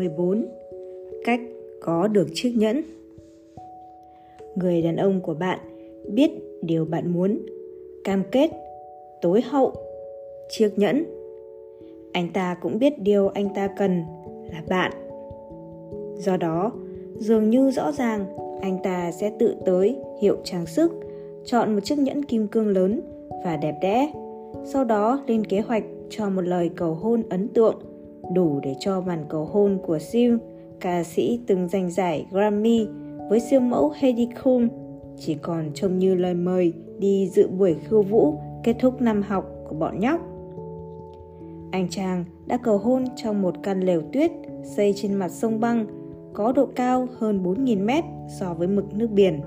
14. 0.00 0.46
Cách 1.24 1.40
có 1.80 2.08
được 2.08 2.26
chiếc 2.34 2.54
nhẫn 2.56 2.82
Người 4.56 4.82
đàn 4.82 4.96
ông 4.96 5.20
của 5.20 5.34
bạn 5.34 5.58
biết 6.14 6.30
điều 6.62 6.84
bạn 6.84 7.12
muốn, 7.12 7.38
cam 8.04 8.22
kết, 8.32 8.50
tối 9.22 9.40
hậu, 9.40 9.72
chiếc 10.48 10.78
nhẫn. 10.78 11.04
Anh 12.12 12.28
ta 12.32 12.56
cũng 12.62 12.78
biết 12.78 12.98
điều 12.98 13.28
anh 13.28 13.54
ta 13.54 13.68
cần 13.78 14.02
là 14.52 14.62
bạn. 14.68 14.92
Do 16.16 16.36
đó, 16.36 16.72
dường 17.16 17.50
như 17.50 17.70
rõ 17.70 17.92
ràng 17.92 18.26
anh 18.62 18.78
ta 18.82 19.12
sẽ 19.12 19.32
tự 19.38 19.54
tới 19.64 19.96
hiệu 20.20 20.36
trang 20.44 20.66
sức, 20.66 20.92
chọn 21.44 21.74
một 21.74 21.80
chiếc 21.80 21.98
nhẫn 21.98 22.24
kim 22.24 22.48
cương 22.48 22.68
lớn 22.68 23.00
và 23.44 23.56
đẹp 23.56 23.74
đẽ. 23.82 24.12
Sau 24.64 24.84
đó 24.84 25.20
lên 25.26 25.44
kế 25.44 25.60
hoạch 25.60 25.84
cho 26.10 26.30
một 26.30 26.42
lời 26.42 26.70
cầu 26.76 26.94
hôn 26.94 27.22
ấn 27.30 27.48
tượng 27.48 27.76
đủ 28.34 28.60
để 28.62 28.74
cho 28.80 29.00
màn 29.00 29.24
cầu 29.28 29.44
hôn 29.44 29.78
của 29.86 29.98
Sil, 30.08 30.32
ca 30.80 31.04
sĩ 31.04 31.40
từng 31.46 31.68
giành 31.68 31.90
giải 31.90 32.26
Grammy 32.30 32.86
với 33.28 33.40
siêu 33.40 33.60
mẫu 33.60 33.92
Heidi 33.96 34.28
Klum 34.42 34.68
chỉ 35.16 35.34
còn 35.34 35.70
trông 35.74 35.98
như 35.98 36.14
lời 36.14 36.34
mời 36.34 36.72
đi 36.98 37.28
dự 37.28 37.48
buổi 37.48 37.76
khiêu 37.88 38.02
vũ 38.02 38.34
kết 38.64 38.76
thúc 38.78 39.00
năm 39.00 39.22
học 39.22 39.44
của 39.68 39.74
bọn 39.74 40.00
nhóc. 40.00 40.20
Anh 41.70 41.88
chàng 41.90 42.24
đã 42.46 42.56
cầu 42.56 42.78
hôn 42.78 43.04
trong 43.16 43.42
một 43.42 43.54
căn 43.62 43.80
lều 43.80 44.02
tuyết 44.12 44.30
xây 44.62 44.92
trên 44.96 45.14
mặt 45.14 45.28
sông 45.28 45.60
băng 45.60 45.86
có 46.32 46.52
độ 46.52 46.66
cao 46.74 47.06
hơn 47.18 47.42
4.000 47.44 47.84
mét 47.84 48.04
so 48.40 48.54
với 48.54 48.68
mực 48.68 48.94
nước 48.94 49.10
biển. 49.10 49.40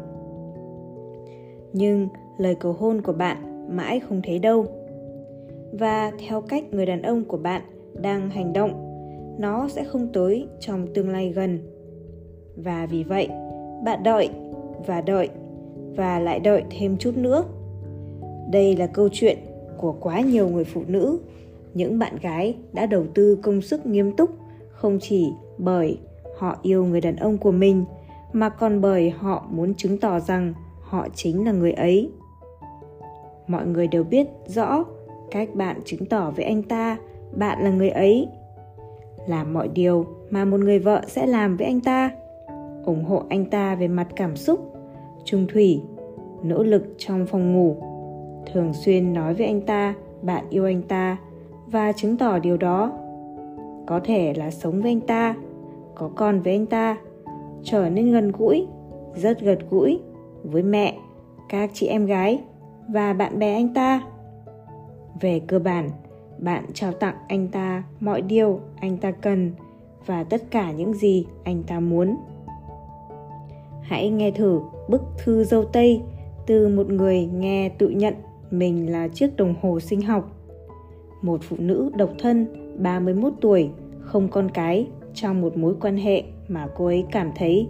Nhưng 1.74 2.08
lời 2.38 2.56
cầu 2.56 2.74
hôn 2.74 3.02
của 3.02 3.14
bạn 3.14 3.68
mãi 3.76 4.00
không 4.00 4.22
thấy 4.24 4.40
đâu. 4.40 4.66
Và 5.72 6.12
theo 6.28 6.42
cách 6.42 6.64
người 6.72 6.86
đàn 6.86 7.02
ông 7.02 7.26
của 7.26 7.38
bạn 7.38 7.62
đang 8.02 8.30
hành 8.30 8.54
động, 8.54 8.90
nó 9.40 9.68
sẽ 9.68 9.84
không 9.84 10.08
tới 10.14 10.48
trong 10.60 10.94
tương 10.94 11.10
lai 11.10 11.30
gần. 11.30 11.60
Và 12.56 12.86
vì 12.86 13.04
vậy, 13.04 13.28
bạn 13.86 14.04
đợi 14.04 14.30
và 14.88 15.02
đợi 15.02 15.30
và 15.96 16.20
lại 16.20 16.40
đợi 16.40 16.64
thêm 16.70 16.98
chút 16.98 17.18
nữa. 17.18 17.44
Đây 18.52 18.76
là 18.76 18.88
câu 18.88 19.10
chuyện 19.12 19.38
của 19.78 19.96
quá 20.00 20.22
nhiều 20.22 20.50
người 20.50 20.64
phụ 20.64 20.82
nữ. 20.88 21.20
Những 21.74 22.00
bạn 22.00 22.18
gái 22.22 22.56
đã 22.74 22.86
đầu 22.86 23.06
tư 23.14 23.40
công 23.44 23.62
sức 23.62 23.86
nghiêm 23.86 24.16
túc 24.16 24.30
không 24.72 25.00
chỉ 25.02 25.34
bởi 25.58 25.98
họ 26.38 26.58
yêu 26.62 26.86
người 26.86 27.02
đàn 27.02 27.16
ông 27.16 27.38
của 27.38 27.52
mình, 27.52 27.86
mà 28.34 28.50
còn 28.50 28.82
bởi 28.82 29.10
họ 29.10 29.48
muốn 29.50 29.76
chứng 29.76 29.98
tỏ 29.98 30.20
rằng 30.20 30.54
họ 30.82 31.08
chính 31.16 31.46
là 31.46 31.52
người 31.52 31.72
ấy. 31.72 32.12
Mọi 33.48 33.66
người 33.66 33.88
đều 33.88 34.04
biết 34.04 34.28
rõ 34.48 34.84
cách 35.32 35.56
bạn 35.56 35.80
chứng 35.86 36.06
tỏ 36.06 36.32
với 36.36 36.46
anh 36.46 36.64
ta 36.64 36.98
bạn 37.36 37.64
là 37.64 37.70
người 37.70 37.90
ấy. 37.90 38.28
Làm 39.28 39.54
mọi 39.54 39.68
điều 39.68 40.06
mà 40.30 40.46
một 40.46 40.60
người 40.60 40.80
vợ 40.80 41.02
sẽ 41.08 41.26
làm 41.26 41.58
với 41.58 41.68
anh 41.68 41.82
ta. 41.82 42.12
Ủng 42.86 43.04
hộ 43.04 43.24
anh 43.30 43.46
ta 43.46 43.76
về 43.76 43.88
mặt 43.88 44.08
cảm 44.16 44.36
xúc, 44.36 44.74
trung 45.24 45.48
thủy, 45.54 45.82
nỗ 46.44 46.64
lực 46.64 46.84
trong 46.98 47.26
phòng 47.26 47.54
ngủ. 47.54 47.76
Thường 48.54 48.74
xuyên 48.74 49.14
nói 49.14 49.34
với 49.34 49.46
anh 49.46 49.62
ta, 49.62 49.94
bạn 50.22 50.46
yêu 50.50 50.66
anh 50.66 50.82
ta 50.82 51.18
và 51.66 51.92
chứng 51.92 52.18
tỏ 52.18 52.40
điều 52.40 52.58
đó. 52.58 52.92
Có 53.88 54.00
thể 54.04 54.34
là 54.38 54.52
sống 54.52 54.82
với 54.82 54.92
anh 54.92 55.02
ta, 55.02 55.36
có 55.96 56.10
con 56.16 56.42
với 56.42 56.54
anh 56.54 56.66
ta, 56.66 56.98
trở 57.64 57.90
nên 57.90 58.12
gần 58.12 58.32
gũi, 58.32 58.68
rất 59.16 59.42
gần 59.42 59.58
gũi 59.70 60.00
với 60.44 60.64
mẹ, 60.64 60.98
các 61.50 61.70
chị 61.74 61.88
em 61.88 62.06
gái 62.06 62.42
và 62.88 63.14
bạn 63.14 63.40
bè 63.40 63.54
anh 63.54 63.74
ta. 63.74 64.02
Về 65.22 65.42
cơ 65.48 65.60
bản 65.60 65.90
bạn 66.44 66.66
trao 66.74 66.92
tặng 66.92 67.16
anh 67.28 67.48
ta 67.48 67.84
mọi 68.00 68.22
điều 68.22 68.60
anh 68.80 68.98
ta 68.98 69.12
cần 69.12 69.52
và 70.06 70.24
tất 70.24 70.52
cả 70.52 70.72
những 70.72 70.94
gì 70.94 71.26
anh 71.44 71.64
ta 71.64 71.80
muốn 71.80 72.16
hãy 73.82 74.10
nghe 74.10 74.32
thử 74.32 74.62
bức 74.88 75.02
thư 75.24 75.44
dâu 75.44 75.66
tây 75.66 76.02
từ 76.46 76.68
một 76.68 76.90
người 76.90 77.26
nghe 77.26 77.70
tự 77.70 77.90
nhận 77.90 78.14
mình 78.52 78.92
là 78.92 79.08
chiếc 79.08 79.38
đồng 79.38 79.56
hồ 79.62 79.80
sinh 79.80 80.02
học 80.02 80.32
một 81.22 81.40
phụ 81.44 81.56
nữ 81.60 81.92
độc 81.96 82.10
thân 82.20 82.48
31 82.78 83.34
tuổi 83.42 83.70
không 84.00 84.28
con 84.28 84.50
cái 84.52 84.88
trong 85.14 85.42
một 85.42 85.58
mối 85.58 85.76
quan 85.82 85.98
hệ 85.98 86.24
mà 86.48 86.68
cô 86.76 86.86
ấy 86.86 87.06
cảm 87.12 87.32
thấy 87.36 87.68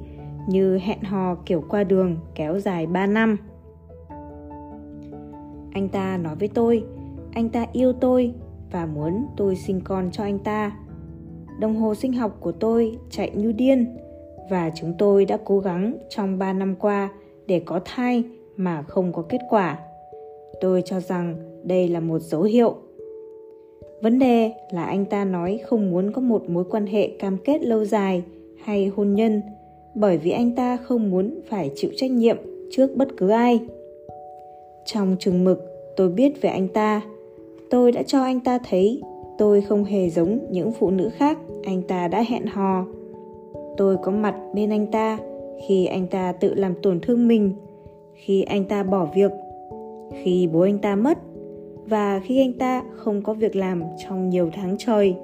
như 0.48 0.78
hẹn 0.78 1.02
hò 1.02 1.36
kiểu 1.36 1.64
qua 1.70 1.84
đường 1.84 2.18
kéo 2.36 2.60
dài 2.60 2.88
3 2.88 3.06
năm. 3.06 3.38
Anh 5.74 5.90
ta 5.92 6.18
nói 6.18 6.36
với 6.36 6.48
tôi, 6.48 6.84
anh 7.34 7.50
ta 7.50 7.66
yêu 7.74 7.94
tôi 7.94 8.34
và 8.74 8.86
muốn 8.86 9.26
tôi 9.38 9.56
sinh 9.56 9.82
con 9.84 10.10
cho 10.12 10.24
anh 10.24 10.40
ta. 10.40 10.78
Đồng 11.60 11.76
hồ 11.76 11.96
sinh 11.96 12.14
học 12.14 12.38
của 12.40 12.52
tôi 12.52 12.98
chạy 13.10 13.32
như 13.36 13.52
điên 13.52 13.98
và 14.50 14.72
chúng 14.76 14.94
tôi 14.98 15.26
đã 15.26 15.38
cố 15.46 15.60
gắng 15.60 15.98
trong 16.10 16.40
3 16.40 16.54
năm 16.54 16.76
qua 16.80 17.10
để 17.48 17.62
có 17.66 17.80
thai 17.86 18.24
mà 18.56 18.82
không 18.82 19.14
có 19.14 19.22
kết 19.30 19.42
quả. 19.50 19.80
Tôi 20.62 20.82
cho 20.86 21.00
rằng 21.00 21.36
đây 21.64 21.88
là 21.88 22.00
một 22.00 22.20
dấu 22.20 22.42
hiệu. 22.42 22.76
Vấn 24.02 24.20
đề 24.20 24.52
là 24.72 24.84
anh 24.84 25.06
ta 25.06 25.26
nói 25.26 25.60
không 25.66 25.92
muốn 25.92 26.12
có 26.12 26.22
một 26.22 26.50
mối 26.50 26.64
quan 26.70 26.86
hệ 26.86 27.08
cam 27.20 27.38
kết 27.38 27.62
lâu 27.62 27.86
dài 27.86 28.24
hay 28.64 28.88
hôn 28.88 29.14
nhân 29.16 29.42
bởi 29.96 30.18
vì 30.18 30.32
anh 30.32 30.56
ta 30.56 30.78
không 30.78 31.12
muốn 31.12 31.40
phải 31.50 31.72
chịu 31.76 31.92
trách 31.96 32.12
nhiệm 32.12 32.38
trước 32.72 32.96
bất 32.96 33.08
cứ 33.18 33.30
ai. 33.30 33.60
Trong 34.86 35.16
chừng 35.20 35.44
mực, 35.44 35.64
tôi 35.96 36.10
biết 36.10 36.42
về 36.42 36.50
anh 36.50 36.68
ta 36.68 37.02
tôi 37.74 37.92
đã 37.92 38.04
cho 38.04 38.22
anh 38.24 38.40
ta 38.40 38.60
thấy 38.70 39.02
tôi 39.38 39.62
không 39.62 39.84
hề 39.84 40.10
giống 40.10 40.40
những 40.52 40.72
phụ 40.72 40.90
nữ 40.90 41.10
khác 41.10 41.38
anh 41.64 41.82
ta 41.82 42.08
đã 42.08 42.24
hẹn 42.28 42.46
hò 42.46 42.86
tôi 43.78 43.98
có 44.04 44.12
mặt 44.12 44.36
bên 44.54 44.70
anh 44.70 44.88
ta 44.92 45.18
khi 45.68 45.86
anh 45.86 46.08
ta 46.08 46.32
tự 46.32 46.54
làm 46.54 46.74
tổn 46.82 47.00
thương 47.00 47.28
mình 47.28 47.54
khi 48.14 48.42
anh 48.42 48.66
ta 48.66 48.84
bỏ 48.84 49.08
việc 49.16 49.32
khi 50.12 50.50
bố 50.54 50.62
anh 50.62 50.80
ta 50.80 50.96
mất 50.96 51.18
và 51.86 52.22
khi 52.24 52.42
anh 52.42 52.54
ta 52.54 52.84
không 52.96 53.22
có 53.22 53.34
việc 53.34 53.56
làm 53.56 53.84
trong 54.08 54.30
nhiều 54.30 54.50
tháng 54.54 54.76
trời 54.80 55.16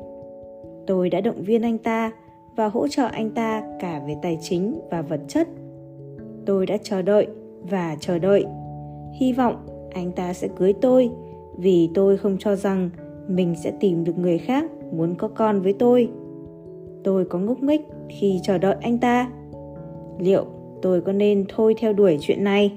tôi 0.87 1.09
đã 1.09 1.21
động 1.21 1.41
viên 1.41 1.61
anh 1.61 1.77
ta 1.77 2.11
và 2.55 2.67
hỗ 2.67 2.87
trợ 2.87 3.05
anh 3.05 3.29
ta 3.29 3.63
cả 3.79 4.01
về 4.07 4.15
tài 4.21 4.37
chính 4.41 4.79
và 4.91 5.01
vật 5.01 5.21
chất 5.27 5.47
tôi 6.45 6.65
đã 6.65 6.77
chờ 6.83 7.01
đợi 7.01 7.27
và 7.69 7.97
chờ 7.99 8.19
đợi 8.19 8.45
hy 9.13 9.33
vọng 9.33 9.55
anh 9.91 10.11
ta 10.11 10.33
sẽ 10.33 10.47
cưới 10.57 10.73
tôi 10.81 11.11
vì 11.59 11.89
tôi 11.93 12.17
không 12.17 12.37
cho 12.39 12.55
rằng 12.55 12.89
mình 13.27 13.55
sẽ 13.63 13.71
tìm 13.79 14.03
được 14.03 14.17
người 14.17 14.37
khác 14.37 14.71
muốn 14.91 15.15
có 15.15 15.27
con 15.27 15.61
với 15.61 15.73
tôi. 15.73 16.09
Tôi 17.03 17.25
có 17.25 17.39
ngốc 17.39 17.63
nghếch 17.63 17.81
khi 18.09 18.39
chờ 18.43 18.57
đợi 18.57 18.75
anh 18.81 18.97
ta. 18.97 19.31
Liệu 20.19 20.45
tôi 20.81 21.01
có 21.01 21.11
nên 21.11 21.45
thôi 21.49 21.75
theo 21.77 21.93
đuổi 21.93 22.17
chuyện 22.21 22.43
này? 22.43 22.73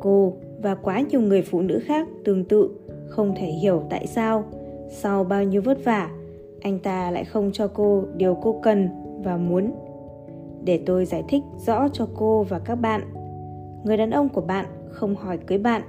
Cô 0.00 0.32
và 0.62 0.74
quá 0.74 1.00
nhiều 1.00 1.20
người 1.20 1.42
phụ 1.42 1.60
nữ 1.60 1.80
khác 1.84 2.08
tương 2.24 2.44
tự 2.44 2.70
không 3.08 3.34
thể 3.36 3.46
hiểu 3.46 3.82
tại 3.90 4.06
sao, 4.06 4.44
sau 4.88 5.24
bao 5.24 5.44
nhiêu 5.44 5.62
vất 5.62 5.84
vả, 5.84 6.10
anh 6.60 6.78
ta 6.78 7.10
lại 7.10 7.24
không 7.24 7.50
cho 7.52 7.68
cô 7.68 8.04
điều 8.16 8.34
cô 8.34 8.60
cần 8.62 8.88
và 9.24 9.36
muốn. 9.36 9.72
Để 10.64 10.80
tôi 10.86 11.04
giải 11.04 11.24
thích 11.28 11.42
rõ 11.66 11.88
cho 11.92 12.08
cô 12.14 12.42
và 12.42 12.58
các 12.58 12.74
bạn, 12.74 13.00
người 13.84 13.96
đàn 13.96 14.10
ông 14.10 14.28
của 14.28 14.40
bạn 14.40 14.66
không 14.90 15.14
hỏi 15.14 15.38
cưới 15.46 15.58
bạn 15.58 15.82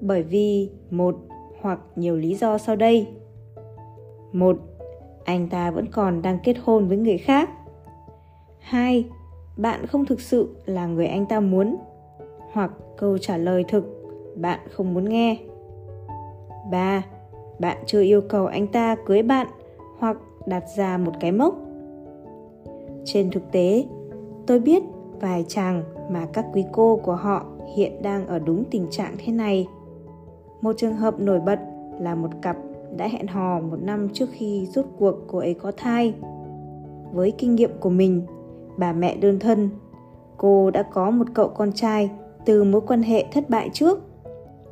bởi 0.00 0.22
vì 0.22 0.70
một 0.90 1.16
hoặc 1.60 1.80
nhiều 1.96 2.16
lý 2.16 2.34
do 2.34 2.58
sau 2.58 2.76
đây. 2.76 3.06
Một, 4.32 4.56
anh 5.24 5.48
ta 5.48 5.70
vẫn 5.70 5.86
còn 5.92 6.22
đang 6.22 6.38
kết 6.44 6.56
hôn 6.64 6.88
với 6.88 6.96
người 6.96 7.18
khác. 7.18 7.50
Hai, 8.58 9.04
bạn 9.56 9.86
không 9.86 10.06
thực 10.06 10.20
sự 10.20 10.56
là 10.66 10.86
người 10.86 11.06
anh 11.06 11.26
ta 11.26 11.40
muốn. 11.40 11.76
Hoặc 12.52 12.70
câu 12.96 13.18
trả 13.18 13.36
lời 13.36 13.64
thực, 13.68 13.84
bạn 14.36 14.60
không 14.70 14.94
muốn 14.94 15.08
nghe. 15.08 15.38
Ba, 16.70 17.02
bạn 17.58 17.76
chưa 17.86 18.02
yêu 18.02 18.20
cầu 18.20 18.46
anh 18.46 18.66
ta 18.66 18.96
cưới 19.06 19.22
bạn 19.22 19.46
hoặc 19.98 20.16
đặt 20.46 20.64
ra 20.76 20.98
một 20.98 21.12
cái 21.20 21.32
mốc. 21.32 21.54
Trên 23.04 23.30
thực 23.30 23.52
tế, 23.52 23.84
tôi 24.46 24.60
biết 24.60 24.82
vài 25.20 25.44
chàng 25.48 25.82
mà 26.10 26.26
các 26.32 26.46
quý 26.52 26.64
cô 26.72 27.00
của 27.02 27.14
họ 27.14 27.46
hiện 27.76 28.02
đang 28.02 28.26
ở 28.26 28.38
đúng 28.38 28.64
tình 28.70 28.86
trạng 28.90 29.14
thế 29.18 29.32
này 29.32 29.68
một 30.64 30.72
trường 30.76 30.96
hợp 30.96 31.20
nổi 31.20 31.40
bật 31.40 31.58
là 31.98 32.14
một 32.14 32.28
cặp 32.42 32.56
đã 32.96 33.08
hẹn 33.08 33.26
hò 33.26 33.60
một 33.60 33.76
năm 33.82 34.08
trước 34.12 34.28
khi 34.32 34.66
rút 34.66 34.86
cuộc 34.98 35.14
cô 35.28 35.38
ấy 35.38 35.54
có 35.54 35.72
thai. 35.76 36.14
Với 37.12 37.32
kinh 37.38 37.54
nghiệm 37.54 37.70
của 37.80 37.90
mình, 37.90 38.22
bà 38.76 38.92
mẹ 38.92 39.16
đơn 39.16 39.38
thân, 39.38 39.70
cô 40.36 40.70
đã 40.70 40.82
có 40.82 41.10
một 41.10 41.26
cậu 41.34 41.48
con 41.48 41.72
trai 41.72 42.10
từ 42.44 42.64
mối 42.64 42.80
quan 42.80 43.02
hệ 43.02 43.24
thất 43.32 43.50
bại 43.50 43.70
trước. 43.72 43.98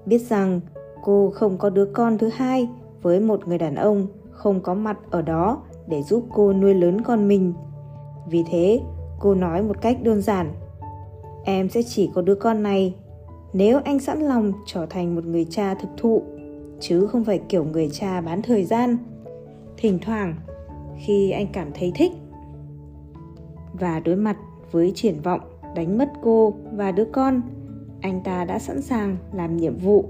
Biết 0.06 0.18
rằng 0.18 0.60
cô 1.02 1.30
không 1.34 1.58
có 1.58 1.70
đứa 1.70 1.84
con 1.84 2.18
thứ 2.18 2.30
hai 2.34 2.68
với 3.02 3.20
một 3.20 3.48
người 3.48 3.58
đàn 3.58 3.74
ông 3.74 4.06
không 4.30 4.60
có 4.60 4.74
mặt 4.74 4.98
ở 5.10 5.22
đó 5.22 5.62
để 5.86 6.02
giúp 6.02 6.24
cô 6.34 6.52
nuôi 6.52 6.74
lớn 6.74 7.00
con 7.00 7.28
mình. 7.28 7.52
Vì 8.30 8.44
thế, 8.50 8.80
cô 9.20 9.34
nói 9.34 9.62
một 9.62 9.80
cách 9.80 9.98
đơn 10.02 10.22
giản, 10.22 10.52
em 11.44 11.68
sẽ 11.68 11.82
chỉ 11.82 12.10
có 12.14 12.22
đứa 12.22 12.34
con 12.34 12.62
này 12.62 12.94
nếu 13.52 13.80
anh 13.84 13.98
sẵn 13.98 14.20
lòng 14.20 14.52
trở 14.66 14.86
thành 14.86 15.14
một 15.14 15.24
người 15.24 15.46
cha 15.50 15.74
thực 15.74 15.88
thụ, 15.96 16.22
chứ 16.80 17.06
không 17.06 17.24
phải 17.24 17.40
kiểu 17.48 17.64
người 17.64 17.88
cha 17.92 18.20
bán 18.20 18.42
thời 18.42 18.64
gian, 18.64 18.96
thỉnh 19.76 19.98
thoảng 20.02 20.34
khi 21.06 21.30
anh 21.30 21.46
cảm 21.52 21.68
thấy 21.74 21.92
thích 21.94 22.12
và 23.72 24.00
đối 24.00 24.16
mặt 24.16 24.36
với 24.70 24.92
triển 24.94 25.20
vọng, 25.20 25.40
đánh 25.74 25.98
mất 25.98 26.08
cô 26.22 26.54
và 26.72 26.92
đứa 26.92 27.04
con, 27.04 27.42
anh 28.00 28.20
ta 28.24 28.44
đã 28.44 28.58
sẵn 28.58 28.82
sàng 28.82 29.16
làm 29.32 29.56
nhiệm 29.56 29.78
vụ. 29.78 30.04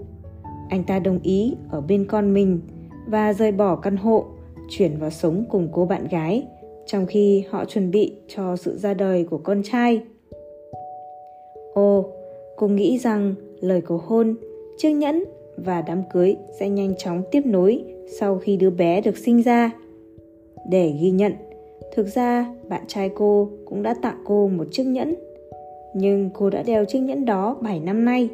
Anh 0.69 0.85
ta 0.85 0.99
đồng 0.99 1.19
ý 1.23 1.57
ở 1.71 1.81
bên 1.81 2.07
con 2.09 2.35
mình 2.35 2.61
và 3.07 3.33
rời 3.33 3.53
bỏ 3.53 3.77
căn 3.77 3.97
hộ, 3.97 4.25
chuyển 4.69 4.97
vào 4.97 5.11
sống 5.11 5.45
cùng 5.51 5.69
cô 5.73 5.87
bạn 5.87 6.09
gái, 6.09 6.47
trong 6.87 7.07
khi 7.07 7.45
họ 7.51 7.65
chuẩn 7.65 7.91
bị 7.91 8.17
cho 8.29 8.57
sự 8.57 8.79
ra 8.79 8.95
đời 8.95 9.25
của 9.25 9.39
con 9.39 9.63
trai 9.65 10.03
cô 12.63 12.69
nghĩ 12.69 12.99
rằng 12.99 13.35
lời 13.61 13.81
cầu 13.81 14.01
hôn, 14.07 14.35
chiếc 14.77 14.93
nhẫn 14.93 15.25
và 15.57 15.83
đám 15.83 16.03
cưới 16.13 16.37
sẽ 16.59 16.69
nhanh 16.69 16.95
chóng 16.99 17.23
tiếp 17.31 17.41
nối 17.47 17.85
sau 18.21 18.39
khi 18.39 18.57
đứa 18.57 18.71
bé 18.71 19.01
được 19.01 19.17
sinh 19.17 19.43
ra. 19.43 19.71
Để 20.71 20.95
ghi 21.01 21.11
nhận, 21.11 21.33
thực 21.95 22.07
ra 22.07 22.55
bạn 22.69 22.83
trai 22.87 23.09
cô 23.09 23.49
cũng 23.65 23.83
đã 23.83 23.95
tặng 24.03 24.23
cô 24.25 24.49
một 24.49 24.65
chiếc 24.71 24.85
nhẫn, 24.85 25.15
nhưng 25.95 26.31
cô 26.35 26.51
đã 26.51 26.63
đeo 26.63 26.85
chiếc 26.85 27.01
nhẫn 27.01 27.25
đó 27.25 27.57
7 27.61 27.81
năm 27.81 28.05
nay. 28.05 28.29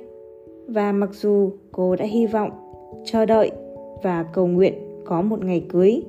Và 0.66 0.92
mặc 0.92 1.10
dù 1.12 1.50
cô 1.72 1.96
đã 1.96 2.04
hy 2.04 2.26
vọng, 2.26 2.50
chờ 3.04 3.26
đợi 3.26 3.50
và 4.02 4.22
cầu 4.32 4.46
nguyện 4.46 4.74
có 5.04 5.22
một 5.22 5.44
ngày 5.44 5.64
cưới, 5.68 6.02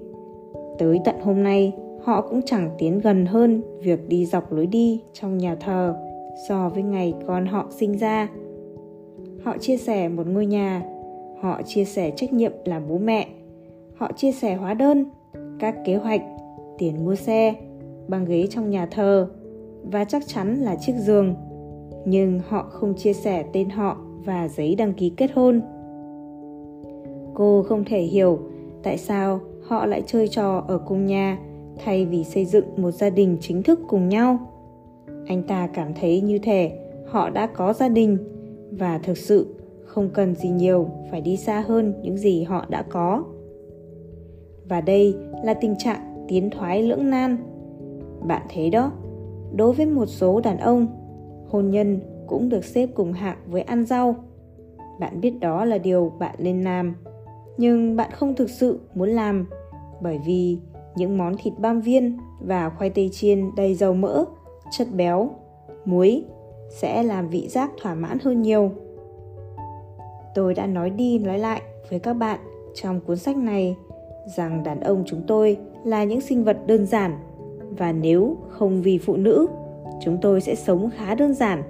tới 0.78 1.00
tận 1.06 1.16
hôm 1.22 1.44
nay, 1.44 1.74
họ 2.02 2.22
cũng 2.22 2.42
chẳng 2.46 2.70
tiến 2.78 3.00
gần 3.00 3.26
hơn 3.26 3.62
việc 3.82 4.10
đi 4.10 4.26
dọc 4.26 4.54
lối 4.54 4.66
đi 4.66 5.02
trong 5.14 5.38
nhà 5.38 5.56
thờ 5.56 5.96
so 6.48 6.70
với 6.70 6.84
ngày 6.84 7.14
con 7.28 7.46
họ 7.46 7.68
sinh 7.70 7.98
ra. 7.98 8.30
Họ 9.44 9.58
chia 9.58 9.78
sẻ 9.78 10.10
một 10.10 10.28
ngôi 10.28 10.46
nhà. 10.46 10.84
Họ 11.42 11.62
chia 11.62 11.86
sẻ 11.86 12.12
trách 12.16 12.34
nhiệm 12.34 12.52
làm 12.66 12.88
bố 12.90 12.98
mẹ. 12.98 13.28
Họ 13.98 14.12
chia 14.12 14.32
sẻ 14.32 14.56
hóa 14.56 14.74
đơn, 14.74 15.06
các 15.60 15.76
kế 15.86 15.96
hoạch, 15.96 16.22
tiền 16.78 17.06
mua 17.06 17.16
xe, 17.16 17.56
băng 18.08 18.26
ghế 18.26 18.48
trong 18.50 18.70
nhà 18.70 18.86
thờ, 18.86 19.28
và 19.84 20.06
chắc 20.06 20.28
chắn 20.28 20.56
là 20.56 20.76
chiếc 20.76 20.94
giường. 20.96 21.36
Nhưng 22.06 22.40
họ 22.48 22.64
không 22.70 22.94
chia 22.96 23.14
sẻ 23.14 23.44
tên 23.54 23.70
họ 23.70 23.98
và 24.26 24.48
giấy 24.48 24.76
đăng 24.76 24.94
ký 24.94 25.10
kết 25.18 25.32
hôn. 25.36 25.62
Cô 27.34 27.64
không 27.64 27.84
thể 27.86 28.02
hiểu 28.02 28.40
tại 28.84 28.98
sao 28.98 29.40
họ 29.68 29.86
lại 29.86 30.04
chơi 30.06 30.28
trò 30.28 30.64
ở 30.68 30.78
cùng 30.78 31.06
nhà 31.06 31.40
thay 31.84 32.06
vì 32.06 32.24
xây 32.24 32.46
dựng 32.46 32.66
một 32.78 32.92
gia 32.92 33.10
đình 33.10 33.38
chính 33.42 33.64
thức 33.64 33.80
cùng 33.88 34.10
nhau 34.10 34.38
anh 35.30 35.44
ta 35.44 35.68
cảm 35.68 35.94
thấy 35.94 36.22
như 36.22 36.40
thể 36.40 36.80
họ 37.08 37.30
đã 37.30 37.48
có 37.48 37.74
gia 37.74 37.90
đình. 37.90 38.18
Và 38.72 38.98
thực 38.98 39.18
sự, 39.18 39.56
không 39.86 40.10
cần 40.14 40.36
gì 40.36 40.50
nhiều, 40.50 40.90
phải 41.12 41.22
đi 41.22 41.38
xa 41.38 41.60
hơn 41.60 41.94
những 42.04 42.18
gì 42.18 42.44
họ 42.44 42.66
đã 42.70 42.82
có. 42.82 43.24
Và 44.70 44.82
đây 44.82 45.16
là 45.44 45.54
tình 45.54 45.76
trạng 45.78 46.26
tiến 46.28 46.50
thoái 46.50 46.84
lưỡng 46.84 47.10
nan. 47.10 47.38
Bạn 48.28 48.42
thấy 48.54 48.70
đó, 48.70 48.92
đối 49.56 49.74
với 49.74 49.86
một 49.86 50.06
số 50.06 50.42
đàn 50.42 50.58
ông, 50.58 50.88
hôn 51.50 51.72
nhân 51.72 52.00
cũng 52.28 52.50
được 52.50 52.66
xếp 52.66 52.90
cùng 52.96 53.14
hạng 53.14 53.38
với 53.48 53.62
ăn 53.62 53.86
rau. 53.86 54.16
Bạn 55.00 55.22
biết 55.22 55.40
đó 55.40 55.66
là 55.66 55.78
điều 55.78 56.12
bạn 56.20 56.36
nên 56.40 56.64
làm. 56.64 56.96
Nhưng 57.58 57.96
bạn 57.96 58.12
không 58.12 58.36
thực 58.36 58.50
sự 58.50 58.80
muốn 58.94 59.10
làm, 59.10 59.46
bởi 60.02 60.20
vì 60.26 60.58
những 60.96 61.18
món 61.18 61.36
thịt 61.38 61.54
băm 61.58 61.82
viên 61.82 62.18
và 62.42 62.70
khoai 62.70 62.90
tây 62.90 63.10
chiên 63.14 63.56
đầy 63.56 63.76
dầu 63.76 63.94
mỡ 63.94 64.26
chất 64.72 64.88
béo, 64.96 65.30
muối 65.86 66.24
sẽ 66.70 67.04
làm 67.04 67.30
vị 67.30 67.48
giác 67.48 67.72
thỏa 67.82 67.96
mãn 67.96 68.18
hơn 68.24 68.42
nhiều. 68.42 68.72
Tôi 70.36 70.54
đã 70.54 70.68
nói 70.68 70.90
đi 70.90 71.20
nói 71.20 71.40
lại 71.40 71.62
với 71.90 72.00
các 72.00 72.14
bạn 72.14 72.40
trong 72.74 73.02
cuốn 73.02 73.18
sách 73.18 73.38
này 73.38 73.76
rằng 74.38 74.64
đàn 74.64 74.80
ông 74.80 75.04
chúng 75.06 75.22
tôi 75.28 75.58
là 75.84 76.04
những 76.04 76.22
sinh 76.22 76.44
vật 76.44 76.58
đơn 76.68 76.86
giản 76.86 77.20
và 77.70 77.92
nếu 77.92 78.38
không 78.50 78.82
vì 78.82 78.98
phụ 78.98 79.16
nữ, 79.16 79.48
chúng 80.02 80.18
tôi 80.22 80.42
sẽ 80.42 80.56
sống 80.56 80.90
khá 80.96 81.16
đơn 81.16 81.34
giản. 81.34 81.64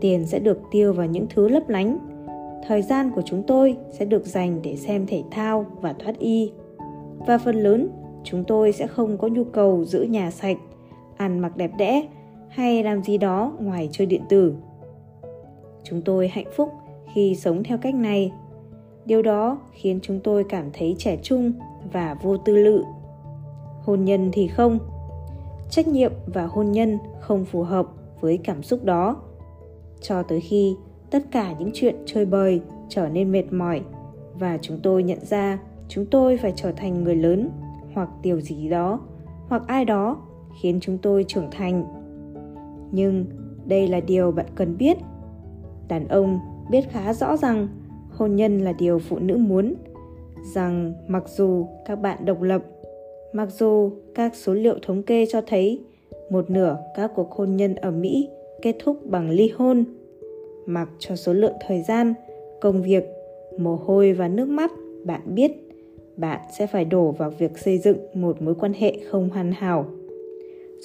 Tiền 0.00 0.26
sẽ 0.26 0.38
được 0.38 0.60
tiêu 0.70 0.92
vào 0.92 1.06
những 1.06 1.26
thứ 1.34 1.48
lấp 1.48 1.68
lánh, 1.68 1.98
thời 2.68 2.82
gian 2.82 3.10
của 3.10 3.22
chúng 3.24 3.42
tôi 3.42 3.76
sẽ 3.90 4.04
được 4.04 4.26
dành 4.26 4.60
để 4.62 4.76
xem 4.76 5.06
thể 5.06 5.22
thao 5.30 5.66
và 5.80 5.92
thoát 5.92 6.18
y. 6.18 6.52
Và 7.26 7.38
phần 7.38 7.56
lớn, 7.56 7.88
chúng 8.24 8.44
tôi 8.44 8.72
sẽ 8.72 8.86
không 8.86 9.18
có 9.18 9.28
nhu 9.28 9.44
cầu 9.44 9.84
giữ 9.84 10.02
nhà 10.02 10.30
sạch 10.30 10.56
ăn 11.18 11.38
mặc 11.38 11.56
đẹp 11.56 11.70
đẽ 11.78 12.08
hay 12.48 12.82
làm 12.82 13.02
gì 13.02 13.18
đó 13.18 13.52
ngoài 13.60 13.88
chơi 13.92 14.06
điện 14.06 14.22
tử. 14.28 14.54
Chúng 15.82 16.02
tôi 16.02 16.28
hạnh 16.28 16.48
phúc 16.56 16.72
khi 17.14 17.34
sống 17.34 17.62
theo 17.64 17.78
cách 17.78 17.94
này. 17.94 18.32
Điều 19.04 19.22
đó 19.22 19.58
khiến 19.72 19.98
chúng 20.02 20.20
tôi 20.20 20.44
cảm 20.48 20.70
thấy 20.72 20.94
trẻ 20.98 21.18
trung 21.22 21.52
và 21.92 22.16
vô 22.22 22.36
tư 22.36 22.56
lự. 22.56 22.84
Hôn 23.82 24.04
nhân 24.04 24.30
thì 24.32 24.46
không. 24.46 24.78
Trách 25.70 25.88
nhiệm 25.88 26.12
và 26.26 26.46
hôn 26.46 26.72
nhân 26.72 26.98
không 27.20 27.44
phù 27.44 27.62
hợp 27.62 27.86
với 28.20 28.38
cảm 28.44 28.62
xúc 28.62 28.84
đó. 28.84 29.16
Cho 30.00 30.22
tới 30.22 30.40
khi 30.40 30.76
tất 31.10 31.24
cả 31.30 31.54
những 31.58 31.70
chuyện 31.74 31.96
chơi 32.06 32.26
bời 32.26 32.60
trở 32.88 33.08
nên 33.08 33.32
mệt 33.32 33.52
mỏi 33.52 33.80
và 34.34 34.58
chúng 34.62 34.80
tôi 34.82 35.02
nhận 35.02 35.24
ra 35.24 35.58
chúng 35.88 36.06
tôi 36.06 36.36
phải 36.36 36.52
trở 36.56 36.72
thành 36.72 37.04
người 37.04 37.16
lớn 37.16 37.50
hoặc 37.94 38.08
điều 38.22 38.40
gì 38.40 38.68
đó 38.68 39.00
hoặc 39.48 39.62
ai 39.66 39.84
đó 39.84 40.16
khiến 40.60 40.78
chúng 40.80 40.98
tôi 40.98 41.24
trưởng 41.28 41.50
thành. 41.50 41.84
Nhưng 42.92 43.24
đây 43.66 43.88
là 43.88 44.00
điều 44.00 44.32
bạn 44.32 44.46
cần 44.54 44.78
biết. 44.78 44.96
Đàn 45.88 46.08
ông 46.08 46.38
biết 46.70 46.90
khá 46.90 47.12
rõ 47.12 47.36
rằng 47.36 47.68
hôn 48.10 48.36
nhân 48.36 48.58
là 48.58 48.72
điều 48.72 48.98
phụ 48.98 49.18
nữ 49.18 49.36
muốn, 49.36 49.74
rằng 50.54 50.92
mặc 51.08 51.24
dù 51.28 51.66
các 51.86 51.96
bạn 51.96 52.24
độc 52.24 52.42
lập, 52.42 52.62
mặc 53.32 53.48
dù 53.58 53.90
các 54.14 54.34
số 54.34 54.54
liệu 54.54 54.78
thống 54.82 55.02
kê 55.02 55.26
cho 55.26 55.40
thấy 55.46 55.84
một 56.30 56.50
nửa 56.50 56.78
các 56.96 57.12
cuộc 57.14 57.32
hôn 57.32 57.56
nhân 57.56 57.74
ở 57.74 57.90
mỹ 57.90 58.28
kết 58.62 58.76
thúc 58.84 59.06
bằng 59.06 59.30
ly 59.30 59.52
hôn, 59.56 59.84
mặc 60.66 60.88
cho 60.98 61.16
số 61.16 61.32
lượng 61.32 61.54
thời 61.66 61.82
gian, 61.82 62.14
công 62.60 62.82
việc, 62.82 63.04
mồ 63.58 63.76
hôi 63.76 64.12
và 64.12 64.28
nước 64.28 64.48
mắt, 64.48 64.70
bạn 65.04 65.20
biết 65.34 65.52
bạn 66.16 66.40
sẽ 66.58 66.66
phải 66.66 66.84
đổ 66.84 67.10
vào 67.10 67.30
việc 67.30 67.58
xây 67.58 67.78
dựng 67.78 67.98
một 68.14 68.42
mối 68.42 68.54
quan 68.54 68.72
hệ 68.72 68.96
không 69.10 69.30
hoàn 69.30 69.52
hảo 69.52 69.86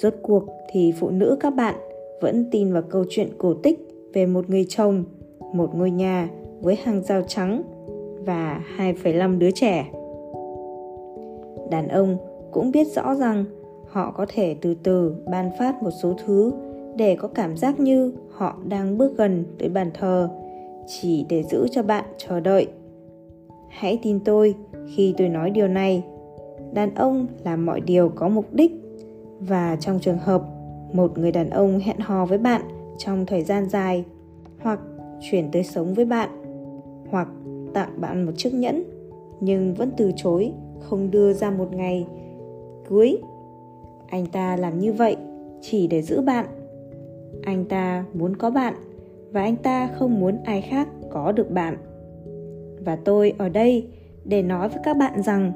rốt 0.02 0.14
cuộc 0.22 0.44
thì 0.70 0.92
phụ 1.00 1.10
nữ 1.10 1.36
các 1.40 1.50
bạn 1.50 1.74
vẫn 2.20 2.50
tin 2.50 2.72
vào 2.72 2.82
câu 2.82 3.04
chuyện 3.08 3.28
cổ 3.38 3.54
tích 3.54 3.80
về 4.12 4.26
một 4.26 4.50
người 4.50 4.66
chồng 4.68 5.04
một 5.52 5.74
ngôi 5.74 5.90
nhà 5.90 6.28
với 6.60 6.76
hàng 6.76 7.02
rào 7.02 7.22
trắng 7.22 7.62
và 8.26 8.64
2,5 8.76 9.38
đứa 9.38 9.50
trẻ. 9.50 9.90
Đàn 11.70 11.88
ông 11.88 12.16
cũng 12.52 12.70
biết 12.70 12.86
rõ 12.86 13.14
rằng 13.14 13.44
họ 13.86 14.10
có 14.10 14.26
thể 14.28 14.56
từ 14.60 14.74
từ 14.82 15.14
ban 15.30 15.50
phát 15.58 15.82
một 15.82 15.90
số 16.02 16.14
thứ 16.24 16.52
để 16.96 17.16
có 17.16 17.28
cảm 17.28 17.56
giác 17.56 17.80
như 17.80 18.12
họ 18.30 18.56
đang 18.68 18.98
bước 18.98 19.16
gần 19.16 19.44
tới 19.58 19.68
bàn 19.68 19.90
thờ 19.94 20.28
chỉ 20.86 21.26
để 21.28 21.42
giữ 21.42 21.66
cho 21.70 21.82
bạn 21.82 22.04
chờ 22.18 22.40
đợi 22.40 22.66
hãy 23.68 23.98
tin 24.02 24.20
tôi 24.24 24.54
khi 24.94 25.14
tôi 25.18 25.28
nói 25.28 25.50
điều 25.50 25.68
này 25.68 26.04
đàn 26.72 26.94
ông 26.94 27.26
làm 27.44 27.66
mọi 27.66 27.80
điều 27.80 28.08
có 28.08 28.28
mục 28.28 28.46
đích 28.52 28.83
và 29.48 29.76
trong 29.80 29.98
trường 30.00 30.18
hợp 30.18 30.42
một 30.92 31.18
người 31.18 31.32
đàn 31.32 31.50
ông 31.50 31.78
hẹn 31.78 31.98
hò 31.98 32.26
với 32.26 32.38
bạn 32.38 32.62
trong 32.98 33.26
thời 33.26 33.42
gian 33.42 33.68
dài, 33.68 34.04
hoặc 34.60 34.80
chuyển 35.20 35.50
tới 35.50 35.64
sống 35.64 35.94
với 35.94 36.04
bạn, 36.04 36.30
hoặc 37.10 37.28
tặng 37.74 38.00
bạn 38.00 38.26
một 38.26 38.32
chiếc 38.36 38.54
nhẫn, 38.54 38.84
nhưng 39.40 39.74
vẫn 39.74 39.90
từ 39.96 40.12
chối, 40.16 40.52
không 40.80 41.10
đưa 41.10 41.32
ra 41.32 41.50
một 41.50 41.72
ngày 41.72 42.06
cưới, 42.88 43.16
anh 44.08 44.26
ta 44.26 44.56
làm 44.56 44.78
như 44.78 44.92
vậy 44.92 45.16
chỉ 45.60 45.86
để 45.86 46.02
giữ 46.02 46.20
bạn. 46.20 46.46
Anh 47.42 47.64
ta 47.64 48.04
muốn 48.14 48.36
có 48.36 48.50
bạn 48.50 48.74
và 49.32 49.42
anh 49.42 49.56
ta 49.56 49.88
không 49.98 50.20
muốn 50.20 50.38
ai 50.44 50.60
khác 50.60 50.88
có 51.10 51.32
được 51.32 51.50
bạn. 51.50 51.76
Và 52.84 52.96
tôi 52.96 53.34
ở 53.38 53.48
đây 53.48 53.86
để 54.24 54.42
nói 54.42 54.68
với 54.68 54.78
các 54.84 54.96
bạn 54.96 55.22
rằng 55.22 55.52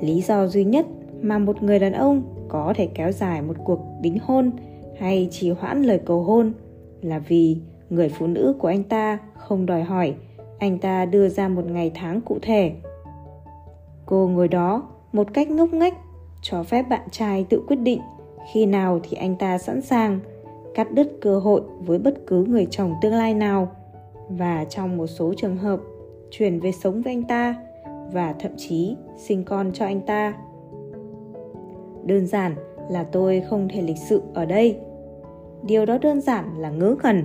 lý 0.00 0.22
do 0.22 0.46
duy 0.46 0.64
nhất 0.64 0.86
mà 1.22 1.38
một 1.38 1.62
người 1.62 1.78
đàn 1.78 1.92
ông 1.92 2.22
có 2.48 2.72
thể 2.76 2.88
kéo 2.94 3.12
dài 3.12 3.42
một 3.42 3.56
cuộc 3.64 3.80
đính 4.00 4.18
hôn 4.22 4.50
hay 4.98 5.28
trì 5.30 5.50
hoãn 5.50 5.82
lời 5.82 6.00
cầu 6.06 6.22
hôn 6.22 6.52
là 7.02 7.18
vì 7.18 7.56
người 7.90 8.08
phụ 8.08 8.26
nữ 8.26 8.54
của 8.58 8.68
anh 8.68 8.84
ta 8.84 9.18
không 9.34 9.66
đòi 9.66 9.82
hỏi 9.82 10.14
anh 10.58 10.78
ta 10.78 11.04
đưa 11.04 11.28
ra 11.28 11.48
một 11.48 11.64
ngày 11.66 11.92
tháng 11.94 12.20
cụ 12.20 12.38
thể. 12.42 12.72
Cô 14.06 14.28
ngồi 14.28 14.48
đó 14.48 14.82
một 15.12 15.34
cách 15.34 15.50
ngốc 15.50 15.72
nghếch, 15.72 15.94
cho 16.42 16.62
phép 16.62 16.82
bạn 16.82 17.08
trai 17.10 17.46
tự 17.50 17.62
quyết 17.68 17.76
định 17.76 18.00
khi 18.52 18.66
nào 18.66 19.00
thì 19.02 19.16
anh 19.16 19.36
ta 19.36 19.58
sẵn 19.58 19.82
sàng 19.82 20.20
cắt 20.74 20.92
đứt 20.92 21.18
cơ 21.20 21.38
hội 21.38 21.62
với 21.80 21.98
bất 21.98 22.14
cứ 22.26 22.44
người 22.44 22.66
chồng 22.70 22.94
tương 23.02 23.14
lai 23.14 23.34
nào. 23.34 23.68
Và 24.28 24.64
trong 24.64 24.96
một 24.96 25.06
số 25.06 25.34
trường 25.36 25.56
hợp, 25.56 25.80
chuyển 26.30 26.60
về 26.60 26.72
sống 26.72 27.02
với 27.02 27.12
anh 27.12 27.22
ta 27.22 27.54
và 28.12 28.34
thậm 28.38 28.52
chí 28.56 28.96
sinh 29.16 29.44
con 29.44 29.70
cho 29.74 29.84
anh 29.84 30.00
ta 30.00 30.34
đơn 32.08 32.26
giản 32.26 32.54
là 32.90 33.04
tôi 33.04 33.40
không 33.40 33.68
thể 33.68 33.82
lịch 33.82 33.98
sự 33.98 34.22
ở 34.34 34.44
đây. 34.44 34.78
Điều 35.62 35.86
đó 35.86 35.98
đơn 35.98 36.20
giản 36.20 36.44
là 36.58 36.70
ngớ 36.70 36.96
ngẩn. 37.02 37.24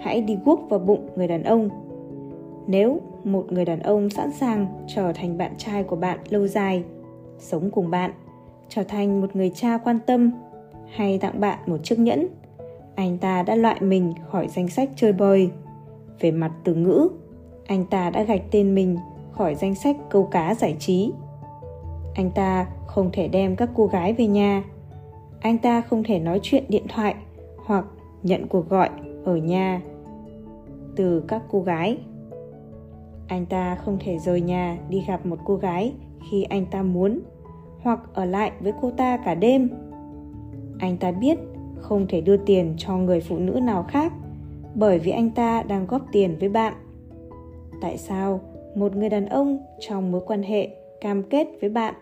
Hãy 0.00 0.20
đi 0.20 0.38
guốc 0.44 0.60
vào 0.68 0.80
bụng 0.80 1.08
người 1.16 1.28
đàn 1.28 1.42
ông. 1.42 1.68
Nếu 2.66 3.00
một 3.24 3.52
người 3.52 3.64
đàn 3.64 3.80
ông 3.80 4.10
sẵn 4.10 4.32
sàng 4.32 4.66
trở 4.86 5.12
thành 5.12 5.38
bạn 5.38 5.52
trai 5.58 5.82
của 5.82 5.96
bạn 5.96 6.18
lâu 6.28 6.46
dài, 6.46 6.84
sống 7.38 7.70
cùng 7.70 7.90
bạn, 7.90 8.10
trở 8.68 8.84
thành 8.84 9.20
một 9.20 9.36
người 9.36 9.50
cha 9.54 9.78
quan 9.78 9.98
tâm 10.06 10.30
hay 10.94 11.18
tặng 11.18 11.40
bạn 11.40 11.58
một 11.66 11.78
chiếc 11.82 11.98
nhẫn, 11.98 12.26
anh 12.94 13.18
ta 13.18 13.42
đã 13.42 13.54
loại 13.54 13.80
mình 13.80 14.12
khỏi 14.30 14.48
danh 14.48 14.68
sách 14.68 14.90
chơi 14.96 15.12
bời. 15.12 15.50
Về 16.20 16.30
mặt 16.30 16.52
từ 16.64 16.74
ngữ, 16.74 17.08
anh 17.66 17.84
ta 17.86 18.10
đã 18.10 18.22
gạch 18.22 18.42
tên 18.50 18.74
mình 18.74 18.96
khỏi 19.30 19.54
danh 19.54 19.74
sách 19.74 19.96
câu 20.10 20.24
cá 20.24 20.54
giải 20.54 20.76
trí. 20.78 21.12
Anh 22.14 22.30
ta 22.30 22.66
không 22.94 23.10
thể 23.12 23.28
đem 23.28 23.56
các 23.56 23.70
cô 23.74 23.86
gái 23.86 24.12
về 24.12 24.26
nhà. 24.26 24.64
Anh 25.40 25.58
ta 25.58 25.80
không 25.80 26.02
thể 26.04 26.18
nói 26.18 26.40
chuyện 26.42 26.64
điện 26.68 26.84
thoại 26.88 27.14
hoặc 27.56 27.84
nhận 28.22 28.48
cuộc 28.48 28.68
gọi 28.68 28.90
ở 29.24 29.36
nhà 29.36 29.82
từ 30.96 31.24
các 31.28 31.42
cô 31.50 31.60
gái. 31.60 31.98
Anh 33.28 33.46
ta 33.46 33.74
không 33.74 33.98
thể 34.00 34.18
rời 34.18 34.40
nhà 34.40 34.78
đi 34.88 35.04
gặp 35.08 35.26
một 35.26 35.38
cô 35.44 35.56
gái 35.56 35.92
khi 36.30 36.42
anh 36.42 36.66
ta 36.66 36.82
muốn 36.82 37.20
hoặc 37.82 38.00
ở 38.14 38.24
lại 38.24 38.52
với 38.60 38.72
cô 38.80 38.90
ta 38.90 39.16
cả 39.16 39.34
đêm. 39.34 39.68
Anh 40.78 40.96
ta 40.96 41.12
biết 41.12 41.38
không 41.76 42.06
thể 42.08 42.20
đưa 42.20 42.36
tiền 42.36 42.74
cho 42.78 42.96
người 42.96 43.20
phụ 43.20 43.38
nữ 43.38 43.52
nào 43.52 43.84
khác 43.88 44.12
bởi 44.74 44.98
vì 44.98 45.10
anh 45.10 45.30
ta 45.30 45.62
đang 45.62 45.86
góp 45.86 46.02
tiền 46.12 46.36
với 46.40 46.48
bạn. 46.48 46.74
Tại 47.80 47.98
sao 47.98 48.40
một 48.74 48.96
người 48.96 49.08
đàn 49.08 49.26
ông 49.26 49.58
trong 49.80 50.12
mối 50.12 50.20
quan 50.26 50.42
hệ 50.42 50.68
cam 51.00 51.22
kết 51.22 51.48
với 51.60 51.70
bạn 51.70 51.94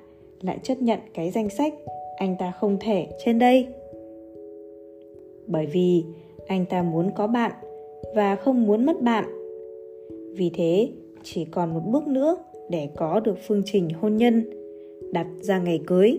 lại 0.42 0.59
chấp 0.62 0.75
nhận 0.83 0.99
cái 1.14 1.30
danh 1.30 1.49
sách 1.49 1.75
anh 2.16 2.37
ta 2.38 2.50
không 2.50 2.76
thể 2.80 3.07
trên 3.25 3.38
đây. 3.38 3.66
Bởi 5.47 5.66
vì 5.66 6.04
anh 6.47 6.64
ta 6.66 6.83
muốn 6.83 7.11
có 7.14 7.26
bạn 7.26 7.52
và 8.14 8.37
không 8.37 8.66
muốn 8.66 8.87
mất 8.87 9.00
bạn. 9.00 9.25
Vì 10.37 10.50
thế, 10.54 10.88
chỉ 11.23 11.45
còn 11.45 11.75
một 11.75 11.80
bước 11.87 12.07
nữa 12.07 12.37
để 12.71 12.88
có 12.97 13.21
được 13.21 13.38
phương 13.47 13.62
trình 13.64 13.88
hôn 14.00 14.16
nhân 14.16 14.50
đặt 15.12 15.26
ra 15.40 15.59
ngày 15.59 15.80
cưới. 15.87 16.18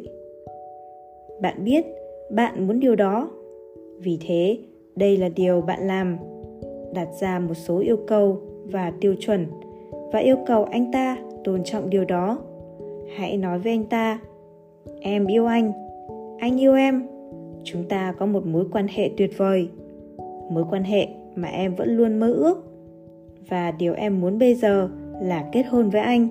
Bạn 1.41 1.63
biết 1.63 1.85
bạn 2.29 2.67
muốn 2.67 2.79
điều 2.79 2.95
đó. 2.95 3.31
Vì 3.97 4.17
thế, 4.27 4.57
đây 4.95 5.17
là 5.17 5.29
điều 5.29 5.61
bạn 5.61 5.87
làm, 5.87 6.17
đặt 6.93 7.07
ra 7.21 7.39
một 7.39 7.53
số 7.53 7.79
yêu 7.79 7.97
cầu 8.07 8.37
và 8.63 8.93
tiêu 9.01 9.15
chuẩn 9.19 9.45
và 10.13 10.19
yêu 10.19 10.37
cầu 10.47 10.63
anh 10.63 10.91
ta 10.91 11.17
tôn 11.43 11.63
trọng 11.63 11.89
điều 11.89 12.05
đó 12.05 12.37
hãy 13.17 13.37
nói 13.37 13.59
với 13.59 13.71
anh 13.71 13.85
ta, 13.85 14.19
em 15.01 15.25
yêu 15.25 15.45
anh 15.45 15.71
anh 16.39 16.59
yêu 16.59 16.75
em. 16.75 17.07
Chúng 17.63 17.83
ta 17.83 18.13
có 18.17 18.25
một 18.25 18.45
mối 18.45 18.65
quan 18.71 18.87
hệ 18.87 19.11
tuyệt 19.17 19.37
vời, 19.37 19.69
mối 20.51 20.63
quan 20.69 20.83
hệ 20.83 21.07
mà 21.35 21.47
em 21.47 21.75
vẫn 21.75 21.97
luôn 21.97 22.19
mơ 22.19 22.33
ước. 22.33 22.63
Và 23.49 23.71
điều 23.71 23.93
em 23.93 24.21
muốn 24.21 24.39
bây 24.39 24.55
giờ 24.55 24.89
là 25.21 25.49
kết 25.51 25.63
hôn 25.63 25.89
với 25.89 26.01
anh. 26.01 26.29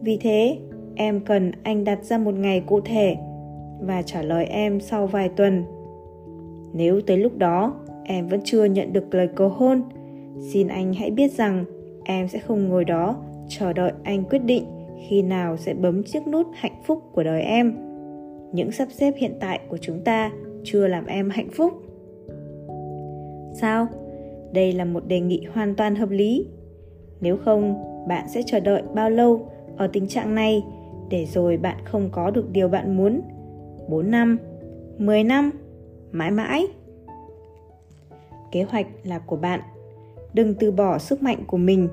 Vì 0.00 0.16
thế, 0.16 0.58
em 0.94 1.20
cần 1.20 1.52
anh 1.62 1.84
đặt 1.84 2.04
ra 2.04 2.18
một 2.18 2.34
ngày 2.34 2.62
cụ 2.66 2.80
thể 2.80 3.16
và 3.80 4.02
trả 4.02 4.22
lời 4.22 4.44
em 4.44 4.80
sau 4.80 5.06
vài 5.06 5.28
tuần. 5.28 5.64
Nếu 6.72 7.00
tới 7.00 7.16
lúc 7.16 7.38
đó 7.38 7.74
em 8.04 8.28
vẫn 8.28 8.40
chưa 8.44 8.64
nhận 8.64 8.92
được 8.92 9.14
lời 9.14 9.28
cầu 9.36 9.48
hôn, 9.48 9.82
xin 10.40 10.68
anh 10.68 10.94
hãy 10.94 11.10
biết 11.10 11.32
rằng 11.32 11.64
em 12.04 12.28
sẽ 12.28 12.38
không 12.38 12.68
ngồi 12.68 12.84
đó 12.84 13.16
chờ 13.48 13.72
đợi 13.72 13.92
anh 14.02 14.24
quyết 14.24 14.38
định 14.44 14.64
khi 15.08 15.22
nào 15.22 15.56
sẽ 15.56 15.74
bấm 15.74 16.02
chiếc 16.02 16.26
nút 16.26 16.46
hạnh 16.54 16.82
phúc 16.84 17.02
của 17.12 17.22
đời 17.22 17.42
em? 17.42 17.76
Những 18.52 18.72
sắp 18.72 18.88
xếp 18.90 19.14
hiện 19.16 19.36
tại 19.40 19.60
của 19.68 19.76
chúng 19.76 20.00
ta 20.04 20.30
chưa 20.64 20.86
làm 20.86 21.06
em 21.06 21.30
hạnh 21.30 21.48
phúc. 21.52 21.72
Sao? 23.60 23.86
Đây 24.52 24.72
là 24.72 24.84
một 24.84 25.06
đề 25.06 25.20
nghị 25.20 25.46
hoàn 25.52 25.74
toàn 25.74 25.96
hợp 25.96 26.10
lý. 26.10 26.46
Nếu 27.20 27.36
không, 27.36 27.84
bạn 28.08 28.28
sẽ 28.28 28.42
chờ 28.46 28.60
đợi 28.60 28.82
bao 28.94 29.10
lâu 29.10 29.48
ở 29.76 29.86
tình 29.86 30.08
trạng 30.08 30.34
này 30.34 30.62
để 31.10 31.26
rồi 31.26 31.56
bạn 31.56 31.76
không 31.84 32.08
có 32.12 32.30
được 32.30 32.50
điều 32.52 32.68
bạn 32.68 32.96
muốn? 32.96 33.20
4 33.88 34.10
năm 34.10 34.38
10 34.98 35.24
năm, 35.24 35.50
mãi 36.12 36.30
mãi. 36.30 36.66
Kế 38.52 38.62
hoạch 38.62 38.86
là 39.04 39.18
của 39.18 39.36
bạn. 39.36 39.60
Đừng 40.34 40.54
từ 40.54 40.70
bỏ 40.70 40.98
sức 40.98 41.22
mạnh 41.22 41.44
của 41.46 41.56
mình. 41.56 41.88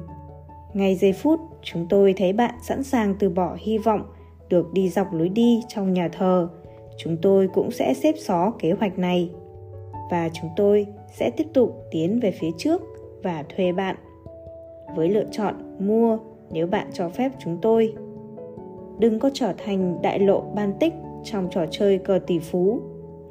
Ngay 0.74 0.96
giây 0.96 1.14
phút 1.14 1.40
chúng 1.72 1.86
tôi 1.90 2.14
thấy 2.18 2.34
bạn 2.34 2.56
sẵn 2.62 2.84
sàng 2.84 3.16
từ 3.20 3.30
bỏ 3.30 3.58
hy 3.60 3.78
vọng, 3.78 4.02
được 4.50 4.74
đi 4.74 4.90
dọc 4.90 5.14
lối 5.14 5.30
đi 5.30 5.62
trong 5.68 5.94
nhà 5.94 6.08
thờ. 6.08 6.50
Chúng 6.98 7.18
tôi 7.22 7.48
cũng 7.54 7.72
sẽ 7.72 7.94
xếp 7.94 8.16
xó 8.18 8.52
kế 8.60 8.72
hoạch 8.72 9.00
này. 9.00 9.30
Và 10.12 10.30
chúng 10.34 10.50
tôi 10.56 10.88
sẽ 11.14 11.30
tiếp 11.30 11.48
tục 11.54 11.84
tiến 11.92 12.20
về 12.20 12.32
phía 12.32 12.52
trước 12.58 12.82
và 13.24 13.44
thuê 13.56 13.72
bạn. 13.72 13.96
Với 14.96 15.10
lựa 15.10 15.26
chọn 15.32 15.56
mua 15.80 16.18
nếu 16.52 16.68
bạn 16.68 16.88
cho 16.94 17.10
phép 17.10 17.32
chúng 17.40 17.58
tôi. 17.62 17.94
Đừng 19.00 19.20
có 19.20 19.30
trở 19.34 19.54
thành 19.58 20.02
đại 20.02 20.20
lộ 20.20 20.42
ban 20.56 20.74
tích 20.80 20.94
trong 21.24 21.48
trò 21.52 21.66
chơi 21.72 21.98
cờ 21.98 22.20
tỷ 22.28 22.40
phú, 22.40 22.82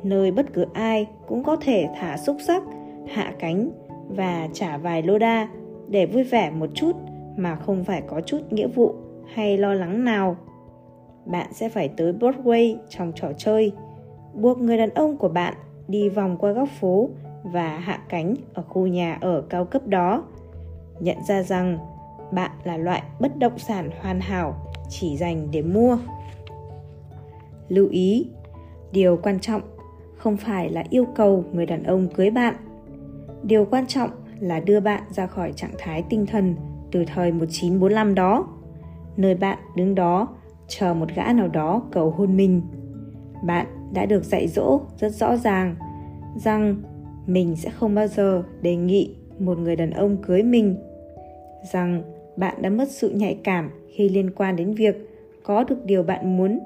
nơi 0.03 0.31
bất 0.31 0.53
cứ 0.53 0.67
ai 0.73 1.07
cũng 1.29 1.45
có 1.45 1.57
thể 1.57 1.89
thả 1.95 2.17
xúc 2.17 2.37
sắc, 2.47 2.63
hạ 3.07 3.35
cánh 3.39 3.71
và 4.09 4.49
trả 4.53 4.77
vài 4.77 5.03
lô 5.03 5.19
đa 5.19 5.49
để 5.89 6.07
vui 6.07 6.23
vẻ 6.23 6.51
một 6.51 6.71
chút 6.75 6.93
mà 7.37 7.57
không 7.57 7.85
phải 7.85 8.03
có 8.07 8.21
chút 8.21 8.39
nghĩa 8.51 8.67
vụ 8.67 8.95
hay 9.35 9.59
lo 9.59 9.75
lắng 9.75 10.05
nào. 10.05 10.37
Bạn 11.27 11.53
sẽ 11.53 11.69
phải 11.69 11.89
tới 11.89 12.13
Broadway 12.13 12.77
trong 12.89 13.13
trò 13.15 13.33
chơi, 13.39 13.73
buộc 14.35 14.59
người 14.59 14.77
đàn 14.77 14.91
ông 14.91 15.17
của 15.17 15.29
bạn 15.29 15.55
đi 15.89 16.09
vòng 16.09 16.37
qua 16.39 16.53
góc 16.53 16.69
phố 16.81 17.09
và 17.43 17.79
hạ 17.79 18.01
cánh 18.09 18.35
ở 18.55 18.63
khu 18.63 18.87
nhà 18.87 19.19
ở 19.21 19.43
cao 19.49 19.65
cấp 19.65 19.87
đó. 19.87 20.25
Nhận 21.01 21.17
ra 21.29 21.43
rằng 21.43 21.79
bạn 22.33 22.51
là 22.65 22.77
loại 22.77 23.03
bất 23.21 23.39
động 23.39 23.59
sản 23.59 23.91
hoàn 24.01 24.21
hảo 24.21 24.55
chỉ 24.89 25.17
dành 25.17 25.49
để 25.51 25.63
mua. 25.63 25.99
Lưu 27.69 27.89
ý, 27.89 28.27
điều 28.93 29.19
quan 29.23 29.41
trọng 29.41 29.63
không 30.17 30.37
phải 30.37 30.71
là 30.71 30.85
yêu 30.91 31.07
cầu 31.15 31.45
người 31.53 31.67
đàn 31.67 31.83
ông 31.83 32.09
cưới 32.09 32.31
bạn. 32.31 32.55
Điều 33.43 33.65
quan 33.65 33.87
trọng 33.87 34.11
là 34.41 34.61
đưa 34.61 34.81
bạn 34.81 35.03
ra 35.11 35.27
khỏi 35.27 35.53
trạng 35.53 35.75
thái 35.79 36.05
tinh 36.09 36.27
thần 36.27 36.55
từ 36.93 37.05
thời 37.15 37.33
1945 37.33 38.15
đó 38.15 38.49
nơi 39.17 39.35
bạn 39.35 39.59
đứng 39.77 39.95
đó 39.95 40.29
chờ 40.69 40.95
một 40.95 41.09
gã 41.15 41.33
nào 41.33 41.49
đó 41.49 41.83
cầu 41.93 42.11
hôn 42.11 42.37
mình 42.37 42.63
bạn 43.47 43.67
đã 43.93 44.07
được 44.07 44.25
dạy 44.25 44.49
dỗ 44.49 44.81
rất 44.99 45.13
rõ 45.13 45.37
ràng 45.37 45.77
rằng 46.37 46.83
mình 47.27 47.57
sẽ 47.57 47.71
không 47.71 47.95
bao 47.95 48.07
giờ 48.07 48.43
đề 48.63 48.77
nghị 48.77 49.17
một 49.39 49.59
người 49.59 49.77
đàn 49.77 49.91
ông 49.91 50.17
cưới 50.23 50.43
mình 50.43 50.77
rằng 51.73 52.03
bạn 52.37 52.63
đã 52.63 52.71
mất 52.71 52.91
sự 52.91 53.11
nhạy 53.11 53.39
cảm 53.45 53.71
khi 53.95 54.09
liên 54.09 54.31
quan 54.31 54.57
đến 54.57 54.75
việc 54.75 54.97
có 55.43 55.65
được 55.65 55.85
điều 55.85 56.03
bạn 56.03 56.37
muốn. 56.37 56.59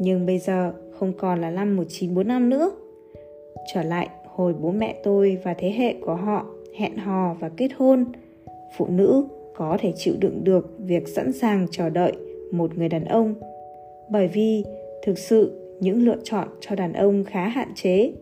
Nhưng 0.00 0.26
bây 0.26 0.38
giờ 0.38 0.72
không 0.98 1.12
còn 1.18 1.40
là 1.40 1.50
năm 1.50 1.76
1945 1.76 2.50
nữa. 2.50 2.70
Trở 3.74 3.82
lại 3.82 4.08
hồi 4.26 4.54
bố 4.60 4.70
mẹ 4.70 5.00
tôi 5.04 5.38
và 5.44 5.54
thế 5.54 5.72
hệ 5.72 5.94
của 6.00 6.14
họ 6.14 6.46
hẹn 6.76 6.96
hò 6.96 7.34
và 7.40 7.48
kết 7.48 7.68
hôn, 7.76 8.04
phụ 8.76 8.86
nữ 8.86 9.28
có 9.54 9.76
thể 9.80 9.92
chịu 9.96 10.14
đựng 10.20 10.44
được 10.44 10.76
việc 10.78 11.08
sẵn 11.08 11.32
sàng 11.32 11.66
chờ 11.70 11.90
đợi 11.90 12.12
một 12.52 12.78
người 12.78 12.88
đàn 12.88 13.04
ông. 13.04 13.34
Bởi 14.10 14.28
vì 14.28 14.64
thực 15.02 15.18
sự 15.18 15.52
những 15.80 16.02
lựa 16.02 16.16
chọn 16.24 16.48
cho 16.60 16.74
đàn 16.74 16.92
ông 16.92 17.24
khá 17.24 17.48
hạn 17.48 17.68
chế. 17.74 18.12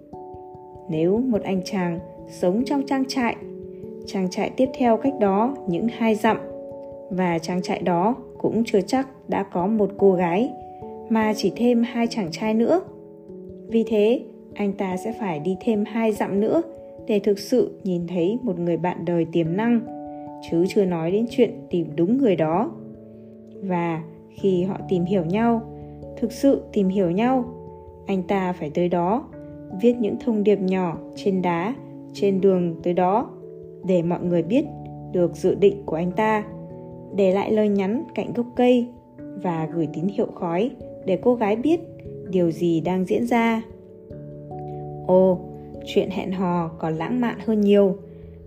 Nếu 0.90 1.18
một 1.18 1.42
anh 1.42 1.60
chàng 1.64 1.98
sống 2.30 2.62
trong 2.64 2.82
trang 2.86 3.04
trại 3.08 3.36
trang 4.06 4.30
trại 4.30 4.50
tiếp 4.50 4.68
theo 4.78 4.96
cách 4.96 5.14
đó 5.20 5.56
những 5.68 5.86
hai 5.88 6.14
dặm, 6.14 6.38
và 7.10 7.38
trang 7.38 7.62
trại 7.62 7.82
đó 7.82 8.16
cũng 8.38 8.62
chưa 8.66 8.80
chắc 8.80 9.08
đã 9.28 9.42
có 9.42 9.66
một 9.66 9.90
cô 9.98 10.12
gái 10.12 10.50
mà 11.08 11.32
chỉ 11.36 11.52
thêm 11.56 11.82
hai 11.82 12.06
chàng 12.06 12.28
trai 12.30 12.54
nữa 12.54 12.80
vì 13.68 13.84
thế, 13.84 14.20
anh 14.54 14.72
ta 14.72 14.96
sẽ 14.96 15.12
phải 15.20 15.38
đi 15.38 15.56
thêm 15.60 15.84
hai 15.84 16.12
dặm 16.12 16.40
nữa 16.40 16.62
để 17.06 17.20
thực 17.20 17.38
sự 17.38 17.70
nhìn 17.84 18.06
thấy 18.06 18.38
một 18.42 18.58
người 18.58 18.76
bạn 18.76 19.04
đời 19.04 19.26
tiềm 19.32 19.56
năng 19.56 19.97
chứ 20.50 20.64
chưa 20.68 20.84
nói 20.84 21.10
đến 21.10 21.26
chuyện 21.30 21.50
tìm 21.70 21.86
đúng 21.96 22.18
người 22.18 22.36
đó. 22.36 22.70
Và 23.62 24.02
khi 24.30 24.62
họ 24.62 24.78
tìm 24.88 25.04
hiểu 25.04 25.24
nhau, 25.24 25.62
thực 26.16 26.32
sự 26.32 26.62
tìm 26.72 26.88
hiểu 26.88 27.10
nhau, 27.10 27.44
anh 28.06 28.22
ta 28.22 28.52
phải 28.52 28.70
tới 28.70 28.88
đó, 28.88 29.24
viết 29.80 29.96
những 30.00 30.16
thông 30.20 30.44
điệp 30.44 30.60
nhỏ 30.60 30.98
trên 31.16 31.42
đá, 31.42 31.74
trên 32.12 32.40
đường 32.40 32.76
tới 32.82 32.92
đó, 32.92 33.30
để 33.86 34.02
mọi 34.02 34.20
người 34.22 34.42
biết 34.42 34.64
được 35.12 35.36
dự 35.36 35.54
định 35.54 35.82
của 35.86 35.96
anh 35.96 36.12
ta, 36.12 36.44
để 37.16 37.32
lại 37.32 37.52
lời 37.52 37.68
nhắn 37.68 38.04
cạnh 38.14 38.32
gốc 38.32 38.46
cây 38.56 38.86
và 39.42 39.68
gửi 39.74 39.88
tín 39.92 40.04
hiệu 40.04 40.26
khói 40.34 40.70
để 41.04 41.18
cô 41.22 41.34
gái 41.34 41.56
biết 41.56 41.80
điều 42.30 42.50
gì 42.50 42.80
đang 42.80 43.04
diễn 43.04 43.26
ra. 43.26 43.62
Ồ, 45.06 45.38
chuyện 45.86 46.10
hẹn 46.10 46.32
hò 46.32 46.68
còn 46.68 46.94
lãng 46.94 47.20
mạn 47.20 47.38
hơn 47.46 47.60
nhiều, 47.60 47.96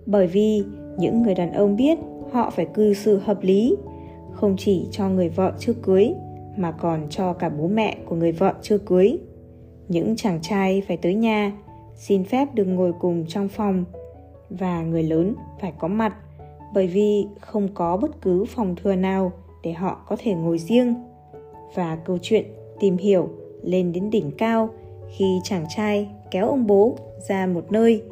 bởi 0.06 0.26
vì 0.26 0.64
những 0.98 1.22
người 1.22 1.34
đàn 1.34 1.52
ông 1.52 1.76
biết 1.76 1.98
họ 2.32 2.50
phải 2.50 2.66
cư 2.66 2.94
xử 2.94 3.18
hợp 3.18 3.42
lý, 3.42 3.76
không 4.32 4.56
chỉ 4.58 4.86
cho 4.90 5.08
người 5.08 5.28
vợ 5.28 5.52
chưa 5.58 5.72
cưới, 5.72 6.14
mà 6.56 6.72
còn 6.72 7.06
cho 7.10 7.32
cả 7.32 7.48
bố 7.48 7.68
mẹ 7.68 7.96
của 8.06 8.16
người 8.16 8.32
vợ 8.32 8.54
chưa 8.62 8.78
cưới. 8.78 9.18
Những 9.88 10.16
chàng 10.16 10.38
trai 10.42 10.82
phải 10.88 10.96
tới 10.96 11.14
nhà, 11.14 11.52
xin 11.96 12.24
phép 12.24 12.54
được 12.54 12.64
ngồi 12.64 12.92
cùng 13.00 13.24
trong 13.28 13.48
phòng, 13.48 13.84
và 14.50 14.82
người 14.82 15.02
lớn 15.02 15.34
phải 15.60 15.72
có 15.78 15.88
mặt, 15.88 16.16
bởi 16.74 16.86
vì 16.86 17.26
không 17.40 17.68
có 17.74 17.96
bất 17.96 18.22
cứ 18.22 18.44
phòng 18.44 18.74
thừa 18.82 18.94
nào 18.94 19.32
để 19.62 19.72
họ 19.72 20.04
có 20.08 20.16
thể 20.18 20.34
ngồi 20.34 20.58
riêng. 20.58 20.94
Và 21.74 21.96
câu 22.04 22.18
chuyện 22.22 22.44
tìm 22.80 22.96
hiểu 22.96 23.28
lên 23.62 23.92
đến 23.92 24.10
đỉnh 24.10 24.30
cao 24.38 24.68
khi 25.16 25.40
chàng 25.44 25.64
trai 25.76 26.08
kéo 26.30 26.48
ông 26.48 26.66
bố 26.66 26.96
ra 27.28 27.46
một 27.46 27.72
nơi 27.72 28.02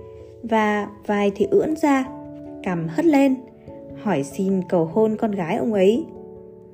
và 0.42 0.88
vai 1.06 1.32
thì 1.34 1.46
ưỡn 1.50 1.76
ra 1.76 2.19
cằm 2.62 2.88
hất 2.88 3.04
lên, 3.04 3.34
hỏi 4.02 4.22
xin 4.22 4.62
cầu 4.68 4.84
hôn 4.84 5.16
con 5.16 5.30
gái 5.30 5.56
ông 5.56 5.72
ấy. 5.72 6.04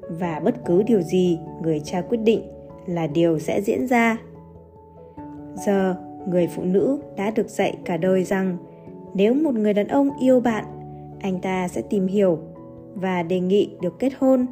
Và 0.08 0.40
bất 0.44 0.64
cứ 0.64 0.82
điều 0.82 1.02
gì 1.02 1.38
người 1.62 1.80
cha 1.80 2.00
quyết 2.00 2.18
định 2.18 2.42
là 2.86 3.06
điều 3.06 3.38
sẽ 3.38 3.60
diễn 3.60 3.86
ra. 3.86 4.18
Giờ, 5.66 5.96
người 6.28 6.46
phụ 6.46 6.62
nữ 6.62 6.98
đã 7.16 7.30
được 7.30 7.48
dạy 7.48 7.76
cả 7.84 7.96
đời 7.96 8.24
rằng 8.24 8.56
nếu 9.14 9.34
một 9.34 9.54
người 9.54 9.74
đàn 9.74 9.88
ông 9.88 10.10
yêu 10.20 10.40
bạn, 10.40 10.64
anh 11.20 11.40
ta 11.40 11.68
sẽ 11.68 11.82
tìm 11.82 12.06
hiểu 12.06 12.38
và 12.94 13.22
đề 13.22 13.40
nghị 13.40 13.70
được 13.80 13.98
kết 13.98 14.12
hôn. 14.18 14.46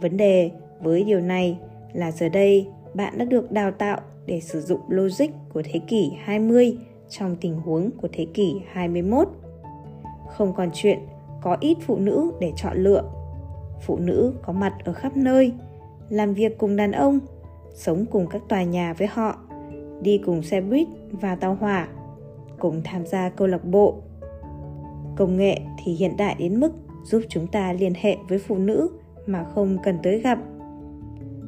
Vấn 0.00 0.16
đề 0.16 0.50
với 0.80 1.04
điều 1.04 1.20
này 1.20 1.58
là 1.92 2.12
giờ 2.12 2.28
đây 2.28 2.66
bạn 2.94 3.18
đã 3.18 3.24
được 3.24 3.52
đào 3.52 3.70
tạo 3.70 4.00
để 4.26 4.40
sử 4.40 4.60
dụng 4.60 4.80
logic 4.88 5.26
của 5.52 5.62
thế 5.64 5.80
kỷ 5.88 6.12
20 6.24 6.76
trong 7.08 7.36
tình 7.40 7.54
huống 7.54 7.90
của 7.90 8.08
thế 8.12 8.26
kỷ 8.34 8.54
21. 8.72 9.28
Không 10.36 10.52
còn 10.52 10.70
chuyện 10.74 10.98
có 11.42 11.56
ít 11.60 11.78
phụ 11.86 11.96
nữ 11.96 12.32
để 12.40 12.52
chọn 12.56 12.76
lựa. 12.76 13.02
Phụ 13.80 13.98
nữ 13.98 14.32
có 14.42 14.52
mặt 14.52 14.74
ở 14.84 14.92
khắp 14.92 15.16
nơi, 15.16 15.52
làm 16.08 16.34
việc 16.34 16.58
cùng 16.58 16.76
đàn 16.76 16.92
ông, 16.92 17.18
sống 17.74 18.04
cùng 18.10 18.26
các 18.26 18.42
tòa 18.48 18.62
nhà 18.62 18.92
với 18.92 19.08
họ, 19.08 19.38
đi 20.02 20.18
cùng 20.18 20.42
xe 20.42 20.60
buýt 20.60 20.88
và 21.10 21.34
tàu 21.34 21.54
hỏa, 21.54 21.88
cùng 22.58 22.80
tham 22.84 23.06
gia 23.06 23.28
câu 23.28 23.48
lạc 23.48 23.64
bộ. 23.64 23.94
Công 25.16 25.36
nghệ 25.36 25.60
thì 25.84 25.92
hiện 25.92 26.16
đại 26.16 26.36
đến 26.38 26.60
mức 26.60 26.72
giúp 27.04 27.22
chúng 27.28 27.46
ta 27.46 27.72
liên 27.72 27.92
hệ 27.96 28.16
với 28.28 28.38
phụ 28.38 28.56
nữ 28.56 28.88
mà 29.26 29.44
không 29.54 29.78
cần 29.82 29.98
tới 30.02 30.20
gặp. 30.20 30.38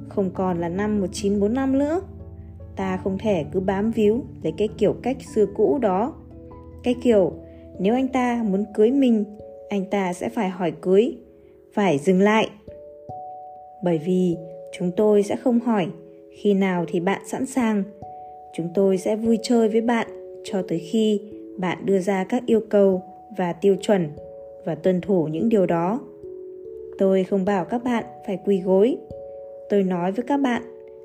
Không 0.08 0.30
còn 0.34 0.58
là 0.58 0.68
năm 0.68 1.00
1945 1.00 1.78
nữa. 1.78 2.00
Ta 2.76 2.96
không 2.96 3.18
thể 3.18 3.44
cứ 3.52 3.60
bám 3.60 3.90
víu 3.90 4.24
lấy 4.42 4.52
cái 4.56 4.68
kiểu 4.78 4.94
cách 5.02 5.16
xưa 5.34 5.46
cũ 5.54 5.78
đó. 5.78 6.14
Cái 6.82 6.94
kiểu 7.02 7.32
nếu 7.78 7.94
anh 7.94 8.08
ta 8.08 8.44
muốn 8.48 8.64
cưới 8.74 8.90
mình, 8.90 9.24
anh 9.68 9.84
ta 9.84 10.12
sẽ 10.12 10.28
phải 10.28 10.48
hỏi 10.48 10.72
cưới, 10.80 11.16
phải 11.72 11.98
dừng 11.98 12.20
lại. 12.20 12.48
Bởi 13.82 13.98
vì 13.98 14.36
chúng 14.78 14.90
tôi 14.96 15.22
sẽ 15.22 15.36
không 15.36 15.60
hỏi. 15.60 15.86
Khi 16.32 16.54
nào 16.54 16.84
thì 16.88 17.00
bạn 17.00 17.22
sẵn 17.26 17.46
sàng. 17.46 17.82
Chúng 18.54 18.68
tôi 18.74 18.98
sẽ 18.98 19.16
vui 19.16 19.38
chơi 19.42 19.68
với 19.68 19.80
bạn 19.80 20.06
cho 20.44 20.62
tới 20.68 20.78
khi 20.78 21.20
bạn 21.58 21.78
đưa 21.86 21.98
ra 21.98 22.24
các 22.24 22.42
yêu 22.46 22.60
cầu 22.70 23.02
và 23.36 23.52
tiêu 23.52 23.76
chuẩn 23.80 24.08
và 24.64 24.74
tuân 24.74 25.00
thủ 25.00 25.24
những 25.26 25.48
điều 25.48 25.66
đó. 25.66 26.00
Tôi 26.98 27.24
không 27.24 27.44
bảo 27.44 27.64
các 27.64 27.84
bạn 27.84 28.04
phải 28.26 28.38
quỳ 28.44 28.60
gối. 28.60 28.96
Tôi 29.68 29.82
nói 29.82 30.12
với 30.12 30.24
các 30.28 30.36
bạn 30.36 30.62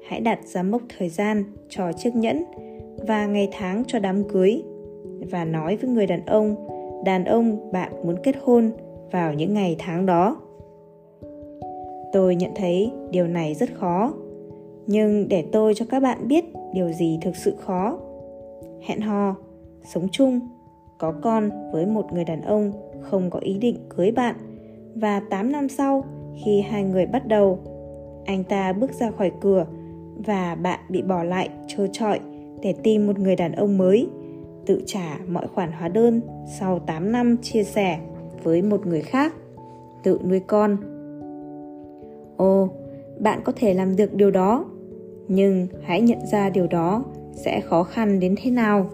hãy 0.07 0.19
đặt 0.19 0.39
ra 0.45 0.63
mốc 0.63 0.81
thời 0.97 1.09
gian 1.09 1.43
cho 1.69 1.91
chiếc 1.91 2.15
nhẫn 2.15 2.43
và 3.07 3.25
ngày 3.25 3.49
tháng 3.51 3.83
cho 3.87 3.99
đám 3.99 4.23
cưới 4.23 4.61
và 5.31 5.45
nói 5.45 5.75
với 5.75 5.89
người 5.89 6.07
đàn 6.07 6.25
ông 6.25 6.55
đàn 7.05 7.25
ông, 7.25 7.71
bạn 7.71 7.91
muốn 8.05 8.15
kết 8.23 8.35
hôn 8.41 8.71
vào 9.11 9.33
những 9.33 9.53
ngày 9.53 9.75
tháng 9.79 10.05
đó. 10.05 10.41
Tôi 12.13 12.35
nhận 12.35 12.51
thấy 12.55 12.91
điều 13.11 13.27
này 13.27 13.53
rất 13.53 13.69
khó, 13.73 14.13
nhưng 14.87 15.27
để 15.29 15.45
tôi 15.51 15.73
cho 15.75 15.85
các 15.89 15.99
bạn 15.99 16.27
biết 16.27 16.45
điều 16.73 16.91
gì 16.91 17.19
thực 17.21 17.35
sự 17.35 17.55
khó, 17.59 17.99
hẹn 18.81 19.01
hò, 19.01 19.35
sống 19.83 20.07
chung, 20.11 20.39
có 20.97 21.13
con 21.21 21.49
với 21.71 21.85
một 21.85 22.13
người 22.13 22.23
đàn 22.23 22.41
ông 22.41 22.71
không 23.01 23.29
có 23.29 23.39
ý 23.39 23.57
định 23.57 23.77
cưới 23.89 24.11
bạn 24.11 24.35
và 24.95 25.21
8 25.29 25.51
năm 25.51 25.69
sau 25.69 26.03
khi 26.43 26.61
hai 26.61 26.83
người 26.83 27.05
bắt 27.05 27.27
đầu, 27.27 27.59
anh 28.25 28.43
ta 28.43 28.73
bước 28.73 28.93
ra 28.93 29.11
khỏi 29.11 29.31
cửa 29.41 29.65
và 30.25 30.55
bạn 30.55 30.79
bị 30.89 31.01
bỏ 31.01 31.23
lại 31.23 31.49
trơ 31.67 31.87
trọi 31.87 32.19
để 32.61 32.73
tìm 32.83 33.07
một 33.07 33.19
người 33.19 33.35
đàn 33.35 33.51
ông 33.51 33.77
mới 33.77 34.07
tự 34.67 34.81
trả 34.85 35.19
mọi 35.27 35.47
khoản 35.47 35.71
hóa 35.71 35.87
đơn 35.87 36.21
sau 36.59 36.79
8 36.79 37.11
năm 37.11 37.37
chia 37.41 37.63
sẻ 37.63 37.99
với 38.43 38.61
một 38.61 38.87
người 38.87 39.01
khác, 39.01 39.33
tự 40.03 40.19
nuôi 40.29 40.39
con. 40.39 40.77
Ồ, 42.37 42.69
bạn 43.19 43.41
có 43.43 43.53
thể 43.55 43.73
làm 43.73 43.95
được 43.95 44.13
điều 44.13 44.31
đó, 44.31 44.65
nhưng 45.27 45.67
hãy 45.83 46.01
nhận 46.01 46.19
ra 46.31 46.49
điều 46.49 46.67
đó 46.67 47.03
sẽ 47.35 47.61
khó 47.61 47.83
khăn 47.83 48.19
đến 48.19 48.35
thế 48.43 48.51
nào. 48.51 48.89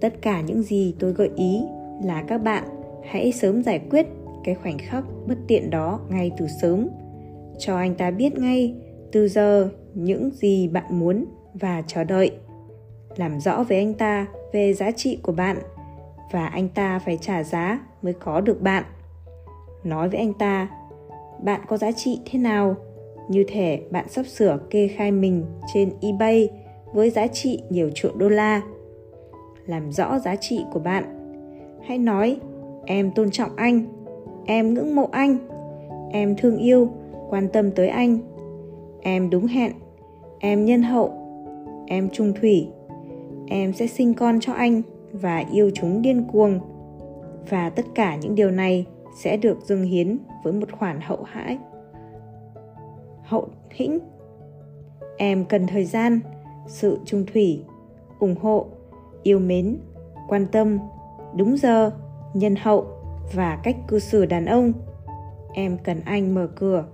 Tất 0.00 0.22
cả 0.22 0.40
những 0.40 0.62
gì 0.62 0.94
tôi 0.98 1.12
gợi 1.12 1.30
ý 1.36 1.60
là 2.04 2.22
các 2.22 2.38
bạn 2.38 2.64
hãy 3.04 3.32
sớm 3.32 3.62
giải 3.62 3.80
quyết 3.90 4.06
cái 4.44 4.54
khoảnh 4.54 4.78
khắc 4.78 5.04
bất 5.26 5.38
tiện 5.46 5.70
đó 5.70 6.00
ngay 6.10 6.30
từ 6.38 6.46
sớm. 6.62 6.88
Cho 7.58 7.76
anh 7.76 7.94
ta 7.94 8.10
biết 8.10 8.38
ngay 8.38 8.74
từ 9.12 9.28
giờ 9.28 9.68
những 9.94 10.30
gì 10.30 10.68
bạn 10.68 10.98
muốn 10.98 11.24
và 11.54 11.82
chờ 11.86 12.04
đợi. 12.04 12.30
Làm 13.16 13.40
rõ 13.40 13.62
với 13.62 13.78
anh 13.78 13.94
ta 13.94 14.26
về 14.52 14.74
giá 14.74 14.90
trị 14.90 15.18
của 15.22 15.32
bạn 15.32 15.58
và 16.30 16.46
anh 16.46 16.68
ta 16.68 16.98
phải 16.98 17.18
trả 17.20 17.42
giá 17.42 17.80
mới 18.02 18.12
có 18.12 18.40
được 18.40 18.62
bạn. 18.62 18.84
Nói 19.84 20.08
với 20.08 20.18
anh 20.18 20.34
ta, 20.34 20.68
bạn 21.42 21.60
có 21.68 21.76
giá 21.76 21.92
trị 21.92 22.20
thế 22.30 22.38
nào? 22.38 22.76
Như 23.28 23.44
thể 23.48 23.80
bạn 23.90 24.08
sắp 24.08 24.26
sửa 24.26 24.58
kê 24.70 24.88
khai 24.88 25.12
mình 25.12 25.44
trên 25.74 25.92
ebay 26.00 26.48
với 26.92 27.10
giá 27.10 27.26
trị 27.26 27.62
nhiều 27.70 27.90
triệu 27.94 28.12
đô 28.16 28.28
la. 28.28 28.62
Làm 29.66 29.92
rõ 29.92 30.18
giá 30.18 30.36
trị 30.36 30.64
của 30.72 30.80
bạn. 30.80 31.04
Hãy 31.86 31.98
nói, 31.98 32.40
em 32.86 33.10
tôn 33.10 33.30
trọng 33.30 33.56
anh. 33.56 33.84
Em 34.46 34.74
ngưỡng 34.74 34.94
mộ 34.94 35.08
anh. 35.12 35.38
Em 36.12 36.36
thương 36.36 36.58
yêu, 36.58 36.88
quan 37.28 37.48
tâm 37.48 37.70
tới 37.70 37.88
anh. 37.88 38.18
Em 39.00 39.30
đúng 39.30 39.46
hẹn. 39.46 39.72
Em 40.38 40.64
nhân 40.64 40.82
hậu. 40.82 41.12
Em 41.86 42.08
trung 42.12 42.32
thủy 42.40 42.68
em 43.50 43.72
sẽ 43.72 43.86
sinh 43.86 44.14
con 44.14 44.40
cho 44.40 44.52
anh 44.52 44.82
và 45.12 45.44
yêu 45.52 45.70
chúng 45.74 46.02
điên 46.02 46.24
cuồng. 46.32 46.60
Và 47.48 47.70
tất 47.70 47.86
cả 47.94 48.16
những 48.16 48.34
điều 48.34 48.50
này 48.50 48.86
sẽ 49.18 49.36
được 49.36 49.58
dâng 49.64 49.82
hiến 49.82 50.18
với 50.44 50.52
một 50.52 50.72
khoản 50.72 51.00
hậu 51.00 51.22
hãi. 51.22 51.58
Hậu 53.22 53.48
hĩnh. 53.70 53.98
Em 55.16 55.44
cần 55.44 55.66
thời 55.66 55.84
gian, 55.84 56.20
sự 56.66 56.98
trung 57.04 57.24
thủy, 57.32 57.62
ủng 58.18 58.34
hộ, 58.40 58.66
yêu 59.22 59.38
mến, 59.38 59.78
quan 60.28 60.46
tâm, 60.52 60.78
đúng 61.36 61.56
giờ, 61.56 61.90
nhân 62.34 62.54
hậu 62.56 62.86
và 63.34 63.60
cách 63.62 63.76
cư 63.88 63.98
xử 63.98 64.26
đàn 64.26 64.46
ông. 64.46 64.72
Em 65.54 65.78
cần 65.84 66.00
anh 66.04 66.34
mở 66.34 66.46
cửa, 66.46 66.84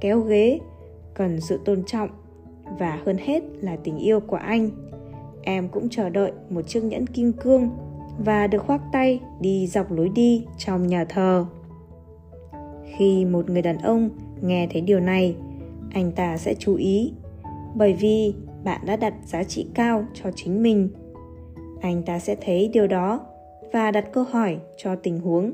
kéo 0.00 0.20
ghế, 0.20 0.60
cần 1.14 1.40
sự 1.40 1.60
tôn 1.64 1.84
trọng 1.84 2.08
và 2.78 3.00
hơn 3.06 3.16
hết 3.18 3.42
là 3.60 3.76
tình 3.84 3.98
yêu 3.98 4.20
của 4.20 4.36
anh 4.36 4.70
em 5.42 5.68
cũng 5.68 5.88
chờ 5.88 6.08
đợi 6.08 6.32
một 6.50 6.62
chiếc 6.62 6.84
nhẫn 6.84 7.06
kim 7.06 7.32
cương 7.32 7.70
và 8.18 8.46
được 8.46 8.62
khoác 8.66 8.80
tay 8.92 9.20
đi 9.40 9.66
dọc 9.66 9.92
lối 9.92 10.08
đi 10.08 10.46
trong 10.58 10.86
nhà 10.86 11.04
thờ. 11.04 11.46
Khi 12.96 13.24
một 13.24 13.50
người 13.50 13.62
đàn 13.62 13.78
ông 13.78 14.10
nghe 14.40 14.68
thấy 14.72 14.80
điều 14.80 15.00
này, 15.00 15.36
anh 15.94 16.12
ta 16.12 16.36
sẽ 16.36 16.54
chú 16.54 16.76
ý, 16.76 17.12
bởi 17.74 17.92
vì 17.92 18.34
bạn 18.64 18.80
đã 18.86 18.96
đặt 18.96 19.14
giá 19.26 19.44
trị 19.44 19.66
cao 19.74 20.04
cho 20.14 20.30
chính 20.34 20.62
mình. 20.62 20.88
Anh 21.80 22.02
ta 22.02 22.18
sẽ 22.18 22.36
thấy 22.40 22.70
điều 22.72 22.86
đó 22.86 23.20
và 23.72 23.90
đặt 23.90 24.12
câu 24.12 24.24
hỏi 24.24 24.58
cho 24.76 24.96
tình 24.96 25.20
huống. 25.20 25.52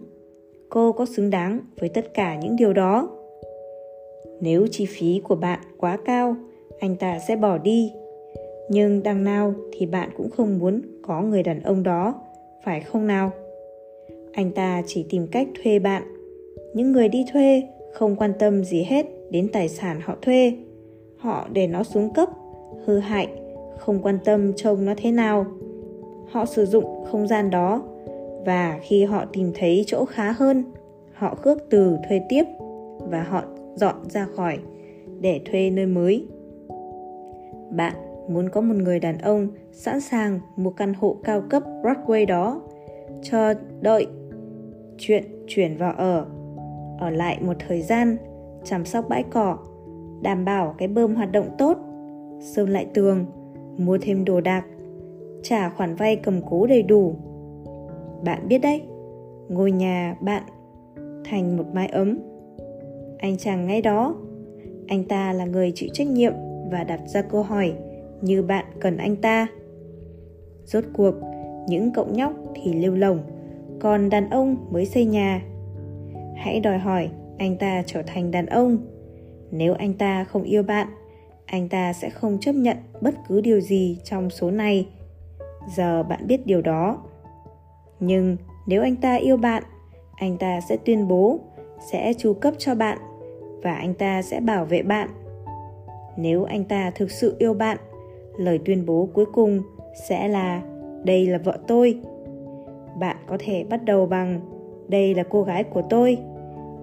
Cô 0.68 0.92
có 0.92 1.07
xứng 1.07 1.31
đáng 1.31 1.61
với 1.81 1.88
tất 1.88 2.14
cả 2.14 2.37
những 2.37 2.57
điều 2.57 2.72
đó? 2.72 3.09
Nếu 4.40 4.66
chi 4.70 4.87
phí 4.87 5.20
của 5.24 5.35
bạn 5.35 5.61
quá 5.79 5.98
cao, 6.05 6.37
anh 6.81 6.96
ta 6.96 7.18
sẽ 7.18 7.37
bỏ 7.37 7.59
đi 7.59 7.92
nhưng 8.68 9.02
đằng 9.02 9.24
nào 9.24 9.54
thì 9.72 9.87
bạn 9.87 10.11
cũng 10.16 10.31
không 10.31 10.59
muốn 10.59 10.81
có 11.02 11.22
người 11.22 11.42
đàn 11.42 11.62
ông 11.62 11.83
đó, 11.83 12.14
phải 12.64 12.81
không 12.81 13.07
nào? 13.07 13.31
Anh 14.33 14.50
ta 14.50 14.83
chỉ 14.87 15.07
tìm 15.11 15.26
cách 15.26 15.48
thuê 15.62 15.78
bạn. 15.78 16.02
Những 16.74 16.92
người 16.92 17.09
đi 17.09 17.24
thuê 17.33 17.62
không 17.92 18.16
quan 18.16 18.33
tâm 18.38 18.64
gì 18.64 18.83
hết 18.83 19.07
đến 19.31 19.48
tài 19.52 19.68
sản 19.68 20.00
họ 20.04 20.16
thuê. 20.22 20.52
Họ 21.16 21.48
để 21.52 21.66
nó 21.66 21.83
xuống 21.83 22.12
cấp, 22.14 22.28
hư 22.85 22.98
hại, 22.98 23.28
không 23.78 24.02
quan 24.02 24.18
tâm 24.24 24.52
trông 24.52 24.85
nó 24.85 24.94
thế 24.96 25.11
nào. 25.11 25.46
Họ 26.31 26.46
sử 26.46 26.66
dụng 26.66 27.04
không 27.11 27.26
gian 27.28 27.50
đó, 27.50 27.83
và 28.46 28.78
khi 28.83 29.04
họ 29.04 29.24
tìm 29.33 29.52
thấy 29.54 29.85
chỗ 29.87 30.04
khá 30.04 30.33
hơn, 30.33 30.64
họ 31.12 31.35
khước 31.35 31.59
từ 31.70 31.96
thuê 32.09 32.20
tiếp 32.28 32.44
và 32.98 33.22
họ 33.22 33.44
dọn 33.74 33.94
ra 34.09 34.26
khỏi 34.37 34.59
để 35.20 35.40
thuê 35.44 35.70
nơi 35.70 35.87
mới. 35.87 36.24
Bạn 37.70 37.94
muốn 38.28 38.48
có 38.48 38.60
một 38.60 38.76
người 38.76 39.00
đàn 39.00 39.18
ông 39.18 39.48
sẵn 39.72 40.00
sàng 40.00 40.40
mua 40.56 40.70
căn 40.70 40.94
hộ 40.94 41.16
cao 41.24 41.42
cấp 41.50 41.62
Broadway 41.82 42.26
đó. 42.26 42.60
Chờ 43.22 43.54
đợi 43.80 44.06
chuyện 44.98 45.24
chuyển 45.46 45.76
vào 45.76 45.92
ở. 45.92 46.26
Ở 46.98 47.10
lại 47.10 47.38
một 47.40 47.56
thời 47.68 47.82
gian, 47.82 48.16
chăm 48.64 48.84
sóc 48.84 49.08
bãi 49.08 49.22
cỏ, 49.22 49.58
đảm 50.22 50.44
bảo 50.44 50.74
cái 50.78 50.88
bơm 50.88 51.14
hoạt 51.14 51.32
động 51.32 51.48
tốt, 51.58 51.78
sơn 52.40 52.68
lại 52.68 52.86
tường, 52.94 53.26
mua 53.76 53.98
thêm 54.00 54.24
đồ 54.24 54.40
đạc, 54.40 54.64
trả 55.42 55.70
khoản 55.70 55.94
vay 55.94 56.16
cầm 56.16 56.40
cố 56.50 56.66
đầy 56.66 56.82
đủ. 56.82 57.14
Bạn 58.24 58.48
biết 58.48 58.58
đấy, 58.58 58.82
ngôi 59.48 59.72
nhà 59.72 60.16
bạn 60.20 60.42
thành 61.24 61.56
một 61.56 61.64
mái 61.72 61.88
ấm. 61.88 62.18
Anh 63.18 63.36
chàng 63.38 63.66
ngay 63.66 63.82
đó, 63.82 64.16
anh 64.88 65.04
ta 65.04 65.32
là 65.32 65.44
người 65.44 65.72
chịu 65.74 65.88
trách 65.92 66.08
nhiệm 66.08 66.32
và 66.70 66.84
đặt 66.84 67.00
ra 67.06 67.22
câu 67.22 67.42
hỏi 67.42 67.74
như 68.22 68.42
bạn 68.42 68.64
cần 68.81 68.96
anh 68.96 69.16
ta. 69.16 69.46
Rốt 70.64 70.85
cuộc, 70.92 71.14
những 71.68 71.92
cậu 71.92 72.07
nhóc 72.07 72.33
thì 72.54 72.72
lêu 72.72 72.94
lồng, 72.94 73.20
còn 73.81 74.11
đàn 74.11 74.31
ông 74.31 74.57
mới 74.70 74.87
xây 74.87 75.04
nhà. 75.04 75.42
Hãy 76.37 76.61
đòi 76.61 76.78
hỏi 76.78 77.11
anh 77.38 77.57
ta 77.57 77.83
trở 77.87 78.02
thành 78.02 78.31
đàn 78.31 78.46
ông. 78.46 78.78
Nếu 79.50 79.74
anh 79.74 79.94
ta 79.94 80.24
không 80.24 80.42
yêu 80.42 80.62
bạn, 80.62 80.88
anh 81.46 81.68
ta 81.68 81.92
sẽ 81.92 82.11
không 82.11 82.38
chấp 82.40 82.52
nhận 82.52 82.76
bất 83.00 83.14
cứ 83.28 83.40
điều 83.40 83.61
gì 83.61 83.98
trong 84.04 84.31
số 84.31 84.50
này. 84.50 84.88
Giờ 85.76 86.02
bạn 86.02 86.26
biết 86.26 86.46
điều 86.46 86.62
đó. 86.62 87.02
Nhưng 88.00 88.37
nếu 88.66 88.83
anh 88.83 88.96
ta 88.96 89.14
yêu 89.14 89.37
bạn, 89.37 89.62
anh 90.16 90.37
ta 90.38 90.61
sẽ 90.61 90.76
tuyên 90.76 91.09
bố, 91.09 91.38
sẽ 91.92 92.12
chu 92.12 92.33
cấp 92.33 92.54
cho 92.59 92.74
bạn 92.74 92.98
và 93.62 93.74
anh 93.74 93.94
ta 93.94 94.22
sẽ 94.22 94.40
bảo 94.40 94.64
vệ 94.64 94.83
bạn. 94.83 95.09
Nếu 96.16 96.44
anh 96.44 96.64
ta 96.64 96.90
thực 96.90 97.11
sự 97.11 97.37
yêu 97.38 97.54
bạn 97.54 97.78
lời 98.38 98.59
tuyên 98.64 98.87
bố 98.87 99.09
cuối 99.14 99.27
cùng 99.33 99.62
sẽ 100.09 100.29
là, 100.29 100.62
đây 101.05 101.27
là 101.27 101.38
vợ 101.38 101.59
tôi. 101.66 102.01
Bạn 102.98 103.16
có 103.27 103.37
thể 103.40 103.64
bắt 103.64 103.85
đầu 103.85 104.07
bằng, 104.07 104.40
đây 104.88 105.14
là 105.14 105.22
cô 105.22 105.42
gái 105.42 105.64
của 105.64 105.83
tôi. 105.90 106.18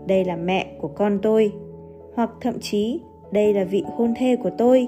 Đây 0.08 0.26
là 0.26 0.36
mẹ 0.36 0.78
của 0.82 0.88
con 0.88 1.20
tôi. 1.22 1.52
Hoặc 2.15 2.32
thậm 2.41 2.60
chí, 2.60 3.02
đây 3.32 3.54
là 3.54 3.63
vị 3.63 3.84
hôn 3.96 4.13
thê 4.18 4.36
của 4.36 4.50
tôi. 4.58 4.88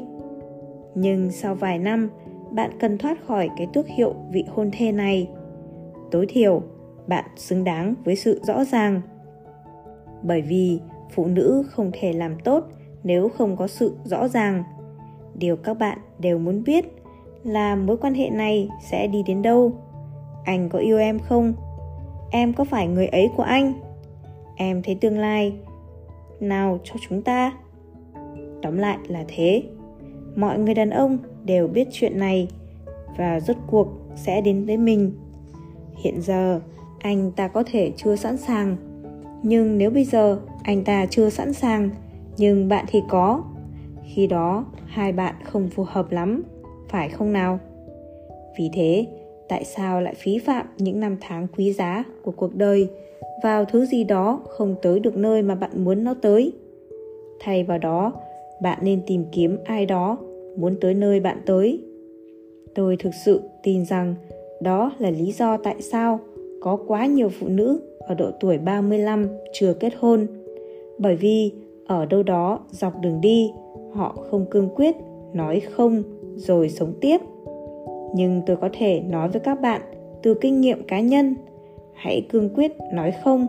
Nhưng 0.95 1.31
sau 1.31 1.55
vài 1.55 1.79
năm, 1.79 2.09
bạn 2.51 2.71
cần 2.79 2.97
thoát 2.97 3.25
khỏi 3.25 3.49
cái 3.57 3.67
tước 3.73 3.87
hiệu 3.87 4.13
vị 4.31 4.45
hôn 4.47 4.69
thê 4.73 4.91
này. 4.91 5.29
Tối 6.11 6.25
thiểu, 6.29 6.61
bạn 7.07 7.25
xứng 7.35 7.63
đáng 7.63 7.95
với 8.03 8.15
sự 8.15 8.41
rõ 8.43 8.63
ràng. 8.63 9.01
Bởi 10.23 10.41
vì 10.41 10.79
phụ 11.11 11.25
nữ 11.25 11.63
không 11.69 11.91
thể 11.93 12.13
làm 12.13 12.39
tốt 12.43 12.63
nếu 13.03 13.29
không 13.29 13.55
có 13.57 13.67
sự 13.67 13.95
rõ 14.03 14.27
ràng 14.27 14.63
điều 15.37 15.55
các 15.55 15.73
bạn 15.73 15.97
đều 16.19 16.39
muốn 16.39 16.63
biết 16.63 16.85
là 17.43 17.75
mối 17.75 17.97
quan 17.97 18.13
hệ 18.13 18.29
này 18.29 18.69
sẽ 18.81 19.07
đi 19.07 19.23
đến 19.23 19.41
đâu. 19.41 19.71
Anh 20.43 20.69
có 20.69 20.79
yêu 20.79 20.97
em 20.97 21.19
không? 21.19 21.53
Em 22.31 22.53
có 22.53 22.63
phải 22.63 22.87
người 22.87 23.07
ấy 23.07 23.29
của 23.35 23.43
anh? 23.43 23.73
Em 24.55 24.81
thấy 24.81 24.95
tương 24.95 25.19
lai. 25.19 25.53
Nào 26.39 26.79
cho 26.83 26.95
chúng 27.09 27.21
ta. 27.21 27.53
Tóm 28.61 28.77
lại 28.77 28.97
là 29.07 29.25
thế. 29.27 29.63
Mọi 30.35 30.59
người 30.59 30.73
đàn 30.73 30.89
ông 30.89 31.17
đều 31.45 31.67
biết 31.67 31.87
chuyện 31.91 32.19
này 32.19 32.47
và 33.17 33.39
rốt 33.39 33.57
cuộc 33.67 33.87
sẽ 34.15 34.41
đến 34.41 34.65
với 34.65 34.77
mình. 34.77 35.11
Hiện 35.95 36.21
giờ, 36.21 36.61
anh 36.99 37.31
ta 37.31 37.47
có 37.47 37.63
thể 37.71 37.91
chưa 37.97 38.15
sẵn 38.15 38.37
sàng. 38.37 38.75
Nhưng 39.43 39.77
nếu 39.77 39.91
bây 39.91 40.03
giờ 40.03 40.39
anh 40.63 40.83
ta 40.83 41.05
chưa 41.09 41.29
sẵn 41.29 41.53
sàng, 41.53 41.89
nhưng 42.37 42.69
bạn 42.69 42.85
thì 42.87 43.01
có 43.09 43.43
khi 44.15 44.27
đó 44.27 44.65
hai 44.85 45.11
bạn 45.11 45.35
không 45.43 45.69
phù 45.69 45.83
hợp 45.87 46.11
lắm 46.11 46.43
phải 46.89 47.09
không 47.09 47.33
nào? 47.33 47.59
Vì 48.57 48.69
thế 48.73 49.05
tại 49.49 49.63
sao 49.63 50.01
lại 50.01 50.13
phí 50.17 50.39
phạm 50.39 50.65
những 50.77 50.99
năm 50.99 51.17
tháng 51.21 51.47
quý 51.57 51.73
giá 51.73 52.03
của 52.23 52.31
cuộc 52.31 52.55
đời 52.55 52.87
vào 53.43 53.65
thứ 53.65 53.85
gì 53.85 54.03
đó 54.03 54.39
không 54.47 54.75
tới 54.81 54.99
được 54.99 55.17
nơi 55.17 55.41
mà 55.41 55.55
bạn 55.55 55.83
muốn 55.83 56.03
nó 56.03 56.13
tới? 56.21 56.51
Thay 57.39 57.63
vào 57.63 57.77
đó 57.77 58.13
bạn 58.61 58.79
nên 58.81 59.01
tìm 59.07 59.25
kiếm 59.31 59.57
ai 59.65 59.85
đó 59.85 60.17
muốn 60.57 60.75
tới 60.81 60.93
nơi 60.93 61.19
bạn 61.19 61.41
tới. 61.45 61.81
Tôi 62.75 62.97
thực 62.97 63.13
sự 63.25 63.41
tin 63.63 63.85
rằng 63.85 64.15
đó 64.61 64.91
là 64.99 65.09
lý 65.09 65.31
do 65.31 65.57
tại 65.57 65.81
sao 65.81 66.19
có 66.61 66.77
quá 66.87 67.05
nhiều 67.05 67.29
phụ 67.39 67.47
nữ 67.47 67.79
ở 67.99 68.15
độ 68.15 68.31
tuổi 68.39 68.57
35 68.57 69.27
chưa 69.53 69.73
kết 69.73 69.93
hôn. 69.99 70.27
Bởi 70.97 71.15
vì 71.15 71.51
ở 71.85 72.05
đâu 72.05 72.23
đó 72.23 72.59
dọc 72.71 73.01
đường 73.01 73.21
đi, 73.21 73.51
họ 73.97 74.15
không 74.31 74.45
cương 74.51 74.69
quyết 74.75 74.95
nói 75.33 75.59
không 75.59 76.03
rồi 76.35 76.69
sống 76.69 76.93
tiếp. 77.01 77.21
Nhưng 78.15 78.41
tôi 78.45 78.57
có 78.57 78.69
thể 78.73 78.99
nói 78.99 79.29
với 79.29 79.39
các 79.39 79.61
bạn 79.61 79.81
từ 80.23 80.33
kinh 80.33 80.61
nghiệm 80.61 80.83
cá 80.83 80.99
nhân, 80.99 81.35
hãy 81.93 82.25
cương 82.29 82.49
quyết 82.55 82.71
nói 82.93 83.13
không, 83.23 83.47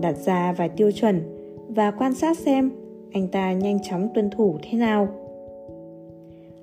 đặt 0.00 0.16
ra 0.16 0.52
vài 0.52 0.68
tiêu 0.68 0.92
chuẩn 0.92 1.20
và 1.68 1.90
quan 1.90 2.14
sát 2.14 2.38
xem 2.38 2.70
anh 3.12 3.28
ta 3.28 3.52
nhanh 3.52 3.78
chóng 3.82 4.08
tuân 4.14 4.30
thủ 4.30 4.56
thế 4.62 4.78
nào. 4.78 5.08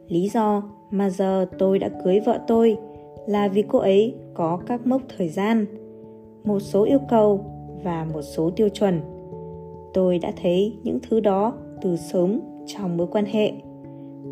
Lý 0.08 0.30
do 0.30 0.64
mà 0.92 1.10
giờ 1.10 1.46
tôi 1.60 1.80
đã 1.80 1.90
cưới 2.04 2.20
vợ 2.20 2.40
tôi 2.48 2.78
là 3.28 3.48
vì 3.48 3.64
cô 3.68 3.80
ấy 3.80 4.16
có 4.34 4.60
các 4.68 4.88
mốc 4.88 5.02
thời 5.18 5.30
gian 5.30 5.66
một 6.44 6.60
số 6.60 6.84
yêu 6.84 7.00
cầu 7.10 7.46
và 7.84 8.08
một 8.14 8.22
số 8.22 8.50
tiêu 8.50 8.70
chuẩn 8.70 9.02
tôi 9.94 10.20
đã 10.20 10.32
thấy 10.42 10.78
những 10.84 11.00
thứ 11.10 11.20
đó 11.20 11.54
từ 11.82 11.98
sớm 11.98 12.40
trong 12.65 12.97
mối 12.97 13.08
quan 13.12 13.26
hệ. 13.26 13.52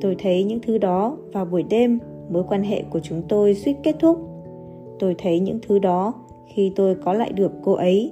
Tôi 0.01 0.15
thấy 0.19 0.43
những 0.43 0.59
thứ 0.59 0.77
đó 0.77 1.17
vào 1.33 1.45
buổi 1.45 1.63
đêm 1.63 1.99
mối 2.29 2.43
quan 2.49 2.63
hệ 2.63 2.83
của 2.89 2.99
chúng 2.99 3.21
tôi 3.29 3.53
suýt 3.53 3.75
kết 3.83 3.95
thúc. 3.99 4.17
Tôi 4.99 5.15
thấy 5.17 5.39
những 5.39 5.59
thứ 5.67 5.79
đó 5.79 6.13
khi 6.55 6.71
tôi 6.75 6.95
có 6.95 7.13
lại 7.13 7.31
được 7.31 7.51
cô 7.63 7.73
ấy. 7.73 8.11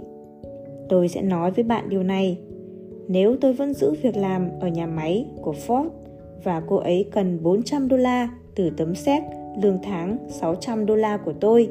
Tôi 0.89 1.07
sẽ 1.07 1.21
nói 1.21 1.51
với 1.51 1.63
bạn 1.63 1.89
điều 1.89 2.03
này. 2.03 2.37
Nếu 3.07 3.35
tôi 3.41 3.53
vẫn 3.53 3.73
giữ 3.73 3.93
việc 4.01 4.17
làm 4.17 4.49
ở 4.59 4.67
nhà 4.67 4.85
máy 4.85 5.25
của 5.41 5.53
Ford 5.67 5.89
và 6.43 6.61
cô 6.67 6.75
ấy 6.75 7.05
cần 7.11 7.43
400 7.43 7.87
đô 7.87 7.97
la 7.97 8.29
từ 8.55 8.69
tấm 8.69 8.95
séc 8.95 9.23
lương 9.61 9.79
tháng 9.83 10.17
600 10.29 10.85
đô 10.85 10.95
la 10.95 11.17
của 11.17 11.33
tôi, 11.39 11.69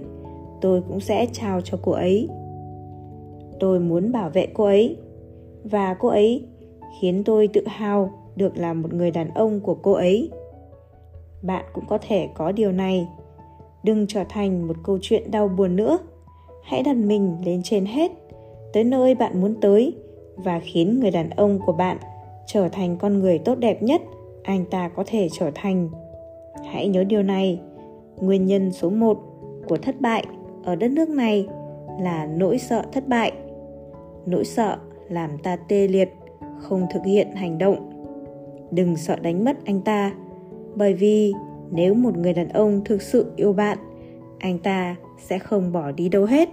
tôi 0.61 0.83
cũng 0.89 1.01
sẽ 1.01 1.27
trao 1.33 1.61
cho 1.61 1.79
cô 1.83 1.93
ấy. 1.93 2.29
Tôi 3.61 3.81
muốn 3.81 4.13
bảo 4.13 4.31
vệ 4.31 4.47
cô 4.55 4.65
ấy 4.65 4.97
và 5.65 5.95
cô 5.95 6.09
ấy 6.09 6.45
khiến 7.01 7.23
tôi 7.25 7.49
tự 7.49 7.63
hào 7.67 8.11
được 8.39 8.57
là 8.57 8.75
một 8.75 8.95
người 8.95 9.11
đàn 9.11 9.35
ông 9.35 9.61
của 9.61 9.75
cô 9.75 9.93
ấy. 9.93 10.31
Bạn 11.43 11.65
cũng 11.73 11.85
có 11.89 11.99
thể 12.09 12.29
có 12.35 12.53
điều 12.53 12.73
này. 12.73 13.09
Đừng 13.83 14.07
trở 14.07 14.25
thành 14.29 14.67
một 14.67 14.77
câu 14.85 14.99
chuyện 15.03 15.31
đau 15.31 15.49
buồn 15.49 15.77
nữa. 15.77 15.99
Hãy 16.63 16.83
đặt 16.83 16.97
mình 16.97 17.37
lên 17.45 17.61
trên 17.65 17.87
hết, 17.87 18.13
tới 18.73 18.85
nơi 18.85 19.15
bạn 19.15 19.41
muốn 19.41 19.55
tới 19.61 19.97
và 20.37 20.61
khiến 20.61 21.01
người 21.01 21.11
đàn 21.11 21.31
ông 21.31 21.59
của 21.67 21.73
bạn 21.73 21.97
trở 22.47 22.69
thành 22.69 22.97
con 22.97 23.19
người 23.19 23.39
tốt 23.39 23.55
đẹp 23.55 23.83
nhất 23.83 24.03
anh 24.49 24.65
ta 24.65 24.89
có 24.89 25.05
thể 25.07 25.29
trở 25.33 25.51
thành. 25.55 25.89
Hãy 26.73 26.89
nhớ 26.89 27.05
điều 27.05 27.23
này, 27.23 27.61
nguyên 28.21 28.47
nhân 28.47 28.73
số 28.73 28.91
1 28.91 29.19
của 29.69 29.77
thất 29.77 30.01
bại 30.01 30.25
ở 30.65 30.77
đất 30.77 30.91
nước 30.91 31.09
này 31.09 31.47
là 32.01 32.27
nỗi 32.27 32.59
sợ 32.59 32.83
thất 32.93 33.09
bại. 33.09 33.33
Nỗi 34.27 34.45
sợ 34.45 34.77
làm 35.09 35.39
ta 35.39 35.57
tê 35.57 35.89
liệt, 35.89 36.09
không 36.59 36.87
thực 36.95 37.05
hiện 37.05 37.33
hành 37.35 37.59
động. 37.59 37.98
Đừng 38.71 38.97
sợ 38.97 39.17
đánh 39.17 39.45
mất 39.45 39.57
anh 39.65 39.81
ta, 39.81 40.13
bởi 40.75 40.95
vì 40.95 41.33
nếu 41.71 41.95
một 41.95 42.17
người 42.17 42.33
đàn 42.33 42.49
ông 42.49 42.81
thực 42.85 43.03
sự 43.03 43.33
yêu 43.37 43.53
bạn, 43.53 43.79
anh 44.39 44.59
ta 44.59 44.97
sẽ 45.19 45.39
không 45.39 45.73
bỏ 45.73 45.91
đi 45.91 46.09
đâu 46.09 46.25
hết. 46.25 46.49